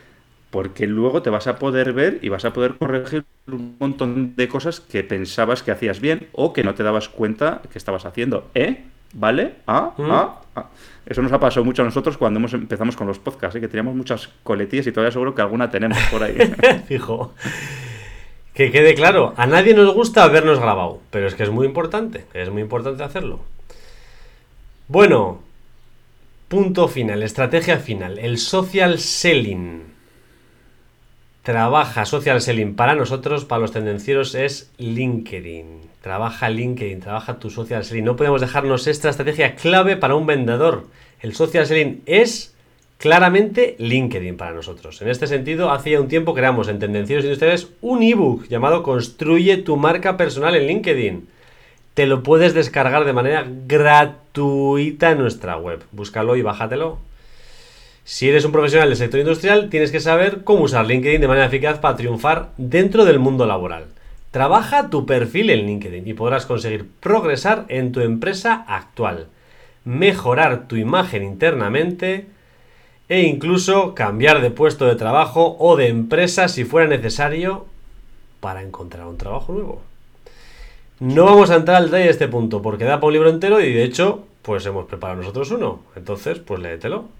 Porque 0.49 0.87
luego 0.87 1.21
te 1.21 1.29
vas 1.29 1.47
a 1.47 1.57
poder 1.59 1.93
ver 1.93 2.19
y 2.21 2.29
vas 2.29 2.45
a 2.45 2.53
poder 2.53 2.75
corregir 2.75 3.25
un 3.47 3.75
montón 3.79 4.35
de 4.35 4.47
cosas 4.47 4.79
que 4.79 5.03
pensabas 5.03 5.63
que 5.63 5.71
hacías 5.71 5.99
bien 5.99 6.27
o 6.31 6.53
que 6.53 6.63
no 6.63 6.73
te 6.73 6.83
dabas 6.83 7.09
cuenta 7.09 7.61
que 7.71 7.77
estabas 7.77 8.05
haciendo. 8.05 8.49
¿Eh? 8.55 8.83
¿Vale? 9.13 9.55
¿Ah? 9.67 9.93
Mm. 9.97 10.11
¿Ah? 10.11 10.41
ah. 10.55 10.65
Eso 11.05 11.21
nos 11.21 11.31
ha 11.31 11.39
pasado 11.39 11.65
mucho 11.65 11.81
a 11.81 11.85
nosotros 11.85 12.17
cuando 12.17 12.39
hemos 12.39 12.53
empezamos 12.53 12.95
con 12.95 13.07
los 13.07 13.19
podcasts, 13.19 13.55
¿eh? 13.55 13.61
que 13.61 13.67
teníamos 13.67 13.95
muchas 13.95 14.29
coletillas 14.43 14.87
y 14.87 14.91
todavía 14.91 15.11
seguro 15.11 15.33
que 15.33 15.41
alguna 15.41 15.69
tenemos 15.69 15.97
por 16.11 16.23
ahí. 16.23 16.37
Fijo. 16.87 17.33
Que 18.53 18.71
quede 18.71 18.95
claro, 18.95 19.33
a 19.37 19.45
nadie 19.45 19.73
nos 19.73 19.93
gusta 19.93 20.27
vernos 20.27 20.59
grabado, 20.59 20.99
pero 21.11 21.27
es 21.27 21.35
que 21.35 21.43
es 21.43 21.51
muy 21.51 21.67
importante, 21.67 22.25
es 22.33 22.49
muy 22.49 22.61
importante 22.61 23.03
hacerlo. 23.03 23.39
Bueno, 24.87 25.41
punto 26.47 26.87
final, 26.87 27.21
estrategia 27.21 27.77
final, 27.77 28.17
el 28.17 28.37
social 28.37 28.99
selling. 28.99 29.96
Trabaja 31.47 32.03
social 32.03 32.41
selling 32.41 32.75
para 32.75 32.93
nosotros, 32.93 33.45
para 33.45 33.61
los 33.61 33.71
tendencieros, 33.71 34.35
es 34.35 34.69
LinkedIn. 34.79 35.79
Trabaja 36.01 36.49
LinkedIn, 36.49 36.99
trabaja 36.99 37.39
tu 37.39 37.49
social 37.49 37.85
selling. 37.85 38.03
No 38.03 38.17
podemos 38.17 38.41
dejarnos 38.41 38.85
esta 38.85 39.07
estrategia 39.07 39.55
clave 39.55 39.95
para 39.95 40.15
un 40.15 40.25
vendedor. 40.25 40.87
El 41.21 41.33
social 41.35 41.65
selling 41.65 42.01
es 42.05 42.53
claramente 42.97 43.77
LinkedIn 43.79 44.35
para 44.35 44.51
nosotros. 44.51 45.01
En 45.01 45.07
este 45.07 45.25
sentido, 45.25 45.71
hacía 45.71 46.01
un 46.01 46.09
tiempo 46.09 46.33
creamos 46.33 46.67
en 46.67 46.79
Tendencieros 46.79 47.23
Industriales 47.23 47.69
un 47.79 48.03
ebook 48.03 48.49
llamado 48.49 48.83
Construye 48.83 49.55
tu 49.55 49.77
marca 49.77 50.17
personal 50.17 50.53
en 50.53 50.67
LinkedIn 50.67 51.29
te 51.93 52.07
lo 52.07 52.23
puedes 52.23 52.53
descargar 52.53 53.05
de 53.05 53.13
manera 53.13 53.47
gratuita 53.65 55.11
en 55.11 55.19
nuestra 55.19 55.55
web. 55.55 55.81
Búscalo 55.93 56.35
y 56.35 56.41
bájatelo. 56.41 56.99
Si 58.09 58.29
eres 58.29 58.45
un 58.45 58.53
profesional 58.53 58.87
del 58.87 58.97
sector 58.97 59.19
industrial, 59.19 59.69
tienes 59.69 59.91
que 59.91 59.99
saber 59.99 60.45
cómo 60.45 60.63
usar 60.63 60.87
LinkedIn 60.87 61.19
de 61.19 61.27
manera 61.27 61.47
eficaz 61.47 61.77
para 61.79 61.97
triunfar 61.97 62.51
dentro 62.55 63.03
del 63.03 63.19
mundo 63.19 63.45
laboral. 63.45 63.87
Trabaja 64.31 64.89
tu 64.89 65.05
perfil 65.05 65.49
en 65.49 65.65
LinkedIn 65.65 66.07
y 66.07 66.13
podrás 66.13 66.45
conseguir 66.45 66.87
progresar 67.01 67.65
en 67.67 67.91
tu 67.91 67.99
empresa 67.99 68.63
actual, 68.69 69.27
mejorar 69.83 70.69
tu 70.69 70.77
imagen 70.77 71.21
internamente 71.21 72.27
e 73.09 73.23
incluso 73.23 73.93
cambiar 73.93 74.41
de 74.41 74.51
puesto 74.51 74.85
de 74.85 74.95
trabajo 74.95 75.57
o 75.59 75.75
de 75.75 75.89
empresa 75.89 76.47
si 76.47 76.63
fuera 76.63 76.87
necesario 76.87 77.65
para 78.39 78.61
encontrar 78.61 79.05
un 79.05 79.17
trabajo 79.17 79.51
nuevo. 79.51 79.81
No 81.01 81.25
vamos 81.25 81.49
a 81.49 81.57
entrar 81.57 81.75
al 81.75 81.87
detalle 81.87 82.05
de 82.05 82.11
este 82.11 82.29
punto 82.29 82.61
porque 82.61 82.85
da 82.85 83.01
para 83.01 83.07
un 83.07 83.13
libro 83.13 83.29
entero 83.29 83.59
y 83.59 83.73
de 83.73 83.83
hecho, 83.83 84.23
pues 84.43 84.65
hemos 84.65 84.85
preparado 84.85 85.19
nosotros 85.19 85.51
uno. 85.51 85.81
Entonces, 85.97 86.39
pues 86.39 86.61
léetelo. 86.61 87.16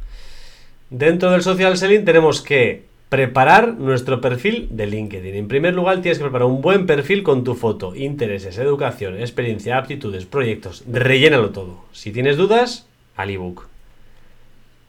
Dentro 0.89 1.32
del 1.32 1.41
social 1.41 1.78
selling 1.78 2.06
tenemos 2.06 2.41
que 2.41 2.86
preparar 3.10 3.73
nuestro 3.73 4.21
perfil 4.21 4.69
de 4.71 4.88
LinkedIn. 4.88 5.36
En 5.36 5.50
primer 5.50 5.73
lugar, 5.73 6.02
tienes 6.02 6.17
que 6.17 6.23
preparar 6.23 6.47
un 6.47 6.62
buen 6.62 6.86
perfil 6.86 7.23
con 7.23 7.43
tu 7.43 7.56
foto, 7.56 7.93
intereses, 7.93 8.58
educación, 8.58 9.19
experiencia, 9.19 9.78
aptitudes, 9.78 10.26
proyectos. 10.26 10.86
Rellénalo 10.89 11.50
todo. 11.50 11.84
Si 11.91 12.13
tienes 12.13 12.38
dudas, 12.38 12.88
al 13.17 13.32
ebook. 13.32 13.67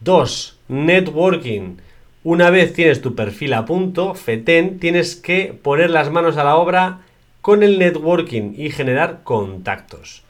2. 0.00 0.58
Networking. 0.68 1.78
Una 2.22 2.50
vez 2.50 2.74
tienes 2.74 3.00
tu 3.00 3.16
perfil 3.16 3.54
a 3.54 3.64
punto, 3.64 4.14
FETEN, 4.14 4.78
tienes 4.78 5.16
que 5.16 5.52
poner 5.60 5.90
las 5.90 6.12
manos 6.12 6.36
a 6.36 6.44
la 6.44 6.56
obra 6.56 7.00
con 7.40 7.64
el 7.64 7.78
networking 7.80 8.54
y 8.56 8.70
generar 8.70 9.22
contactos. 9.24 10.22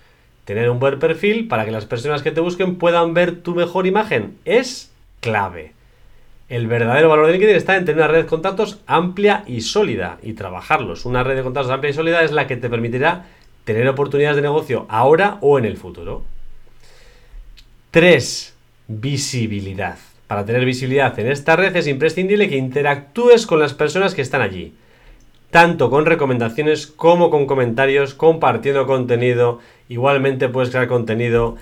Tener 0.47 0.71
un 0.71 0.79
buen 0.79 0.99
perfil 0.99 1.47
para 1.47 1.67
que 1.67 1.73
las 1.73 1.85
personas 1.85 2.23
que 2.23 2.31
te 2.31 2.41
busquen 2.41 2.77
puedan 2.77 3.13
ver 3.13 3.43
tu 3.43 3.55
mejor 3.55 3.87
imagen 3.87 4.39
es 4.47 4.88
clave. 5.21 5.73
El 6.49 6.67
verdadero 6.67 7.09
valor 7.09 7.27
de 7.27 7.33
LinkedIn 7.33 7.57
está 7.57 7.77
en 7.77 7.85
tener 7.85 8.03
una 8.03 8.09
red 8.09 8.23
de 8.23 8.27
contactos 8.27 8.81
amplia 8.87 9.45
y 9.47 9.61
sólida 9.61 10.19
y 10.23 10.33
trabajarlos. 10.33 11.05
Una 11.05 11.23
red 11.23 11.37
de 11.37 11.43
contactos 11.43 11.73
amplia 11.73 11.91
y 11.91 11.95
sólida 11.95 12.23
es 12.23 12.33
la 12.33 12.47
que 12.47 12.57
te 12.57 12.71
permitirá 12.71 13.27
tener 13.65 13.87
oportunidades 13.89 14.37
de 14.37 14.43
negocio 14.43 14.87
ahora 14.89 15.39
o 15.43 15.59
en 15.59 15.67
el 15.67 15.77
futuro. 15.77 16.23
3. 17.91 18.55
Visibilidad. 18.89 19.99
Para 20.27 20.45
tener 20.45 20.65
visibilidad 20.65 21.19
en 21.19 21.29
esta 21.29 21.57
red 21.57 21.75
es 21.77 21.87
imprescindible 21.87 22.49
que 22.49 22.57
interactúes 22.57 23.47
con 23.47 23.61
las 23.61 23.75
personas 23.75 24.15
que 24.15 24.23
están 24.23 24.41
allí 24.41 24.75
tanto 25.51 25.89
con 25.91 26.07
recomendaciones 26.07 26.87
como 26.87 27.31
con 27.31 27.47
comentarios, 27.47 28.15
compartiendo 28.15 28.87
contenido. 28.87 29.61
Igualmente 29.89 30.49
puedes 30.49 30.71
crear 30.71 30.89
contenido. 30.89 31.57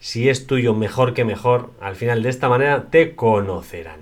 Si 0.00 0.30
es 0.30 0.46
tuyo, 0.46 0.74
mejor 0.74 1.12
que 1.12 1.26
mejor. 1.26 1.70
Al 1.80 1.94
final, 1.94 2.22
de 2.22 2.30
esta 2.30 2.48
manera, 2.48 2.90
te 2.90 3.14
conocerán. 3.14 4.00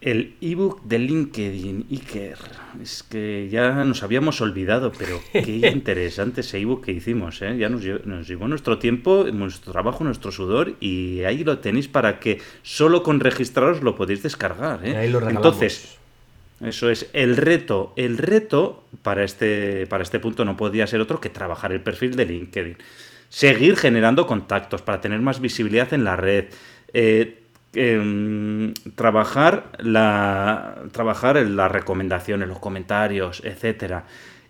El 0.00 0.34
ebook 0.40 0.82
de 0.82 0.98
LinkedIn, 0.98 1.86
Iker. 1.90 2.38
Es 2.82 3.04
que 3.04 3.48
ya 3.52 3.84
nos 3.84 4.02
habíamos 4.02 4.40
olvidado, 4.40 4.90
pero 4.98 5.20
qué 5.30 5.70
interesante 5.72 6.40
ese 6.40 6.58
ebook 6.58 6.86
que 6.86 6.92
hicimos. 6.92 7.40
¿eh? 7.42 7.56
Ya 7.58 7.68
nos, 7.68 7.84
nos, 8.04 8.26
llevó 8.26 8.48
nuestro 8.48 8.78
tiempo, 8.78 9.26
nuestro 9.32 9.72
trabajo, 9.72 10.02
nuestro 10.02 10.32
sudor, 10.32 10.74
y 10.80 11.22
ahí 11.24 11.44
lo 11.44 11.58
tenéis 11.58 11.86
para 11.86 12.18
que 12.18 12.40
solo 12.62 13.02
con 13.02 13.20
registraros 13.20 13.82
lo 13.82 13.94
podéis 13.94 14.22
descargar. 14.22 14.84
¿eh? 14.84 14.96
Ahí 14.96 15.10
lo 15.10 15.28
Entonces, 15.28 15.98
eso 16.62 16.90
es 16.90 17.08
el 17.12 17.36
reto. 17.36 17.92
El 17.94 18.18
reto 18.18 18.84
para 19.02 19.22
este, 19.22 19.86
para 19.86 20.02
este 20.02 20.18
punto 20.18 20.44
no 20.46 20.56
podía 20.56 20.86
ser 20.86 21.00
otro 21.00 21.20
que 21.20 21.28
trabajar 21.28 21.72
el 21.72 21.80
perfil 21.82 22.16
de 22.16 22.24
LinkedIn. 22.24 22.76
Seguir 23.32 23.76
generando 23.78 24.26
contactos 24.26 24.82
para 24.82 25.00
tener 25.00 25.18
más 25.22 25.40
visibilidad 25.40 25.94
en 25.94 26.04
la 26.04 26.16
red. 26.16 26.50
Eh, 26.92 27.44
em, 27.72 28.74
trabajar, 28.94 29.72
la, 29.78 30.82
trabajar 30.92 31.38
en 31.38 31.56
las 31.56 31.72
recomendaciones, 31.72 32.46
los 32.46 32.58
comentarios, 32.58 33.40
etc. 33.42 34.02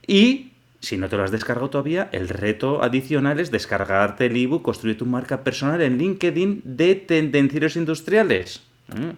Y, 0.05 0.51
si 0.81 0.97
no 0.97 1.09
te 1.09 1.17
lo 1.17 1.23
has 1.23 1.31
descargado 1.31 1.71
todavía, 1.71 2.09
el 2.11 2.29
reto 2.29 2.83
adicional 2.83 3.39
es 3.39 3.53
descargarte 3.53 4.27
el 4.27 4.37
ebook, 4.37 4.63
construir 4.63 4.99
tu 4.99 5.07
marca 5.07 5.45
personal 5.45 5.81
en 5.81 5.97
LinkedIn 5.97 6.63
de 6.65 6.97
tendencieros 6.97 7.77
industriales. 7.77 8.65
¿Eh? 8.99 9.13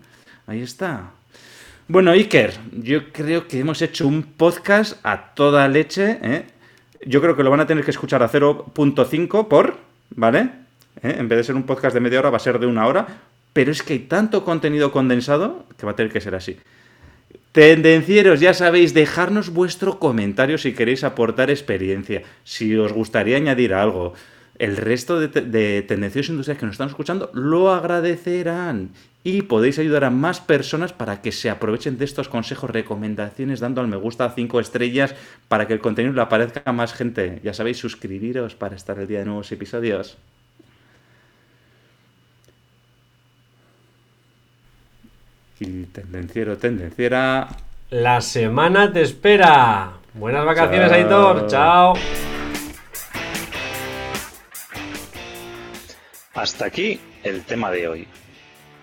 Ahí 0.46 0.60
está. 0.60 1.12
Bueno, 1.88 2.10
Iker, 2.10 2.52
yo 2.70 3.12
creo 3.12 3.48
que 3.48 3.60
hemos 3.60 3.80
hecho 3.80 4.06
un 4.06 4.24
podcast 4.24 4.98
a 5.02 5.32
toda 5.32 5.66
leche. 5.68 6.18
¿eh? 6.20 6.44
Yo 7.06 7.20
creo 7.20 7.36
que 7.36 7.42
lo 7.42 7.50
van 7.50 7.60
a 7.60 7.66
tener 7.66 7.84
que 7.84 7.90
escuchar 7.90 8.22
a 8.22 8.30
0.5 8.30 9.48
por, 9.48 9.76
¿vale? 10.10 10.50
¿Eh? 11.02 11.16
En 11.18 11.28
vez 11.28 11.38
de 11.38 11.44
ser 11.44 11.54
un 11.54 11.64
podcast 11.64 11.94
de 11.94 12.00
media 12.00 12.20
hora, 12.20 12.30
va 12.30 12.36
a 12.36 12.40
ser 12.40 12.58
de 12.58 12.66
una 12.66 12.86
hora. 12.86 13.06
Pero 13.52 13.70
es 13.70 13.82
que 13.82 13.92
hay 13.92 13.98
tanto 14.00 14.44
contenido 14.44 14.90
condensado 14.90 15.66
que 15.76 15.86
va 15.86 15.92
a 15.92 15.96
tener 15.96 16.12
que 16.12 16.20
ser 16.20 16.34
así. 16.34 16.56
Tendencieros, 17.52 18.40
ya 18.40 18.52
sabéis, 18.52 18.94
dejarnos 18.94 19.50
vuestro 19.50 20.00
comentario 20.00 20.58
si 20.58 20.72
queréis 20.72 21.04
aportar 21.04 21.50
experiencia, 21.50 22.22
si 22.42 22.74
os 22.76 22.92
gustaría 22.92 23.36
añadir 23.36 23.74
algo. 23.74 24.14
El 24.58 24.76
resto 24.76 25.20
de, 25.20 25.28
de 25.28 25.82
tendencieros 25.82 26.30
industriales 26.30 26.58
que 26.58 26.66
nos 26.66 26.74
están 26.74 26.88
escuchando 26.88 27.30
lo 27.32 27.70
agradecerán 27.70 28.90
y 29.26 29.40
podéis 29.42 29.78
ayudar 29.78 30.04
a 30.04 30.10
más 30.10 30.40
personas 30.40 30.92
para 30.92 31.22
que 31.22 31.32
se 31.32 31.48
aprovechen 31.48 31.96
de 31.96 32.04
estos 32.04 32.28
consejos, 32.28 32.68
recomendaciones, 32.68 33.58
dando 33.58 33.80
al 33.80 33.88
me 33.88 33.96
gusta 33.96 34.30
5 34.30 34.60
estrellas 34.60 35.14
para 35.48 35.66
que 35.66 35.72
el 35.72 35.80
contenido 35.80 36.14
le 36.14 36.20
aparezca 36.20 36.62
a 36.66 36.72
más 36.72 36.92
gente. 36.92 37.40
Ya 37.42 37.54
sabéis, 37.54 37.78
suscribiros 37.78 38.54
para 38.54 38.76
estar 38.76 38.98
el 38.98 39.06
día 39.06 39.20
de 39.20 39.24
nuevos 39.24 39.50
episodios. 39.50 40.18
Y 45.58 45.84
tendenciero, 45.84 46.58
tendenciera. 46.58 47.48
La 47.88 48.20
semana 48.20 48.92
te 48.92 49.00
espera. 49.00 49.94
Buenas 50.12 50.44
vacaciones, 50.44 50.90
Chao. 50.90 50.98
Aitor. 50.98 51.46
Chao. 51.46 51.94
Hasta 56.34 56.66
aquí 56.66 57.00
el 57.22 57.42
tema 57.44 57.70
de 57.70 57.88
hoy. 57.88 58.08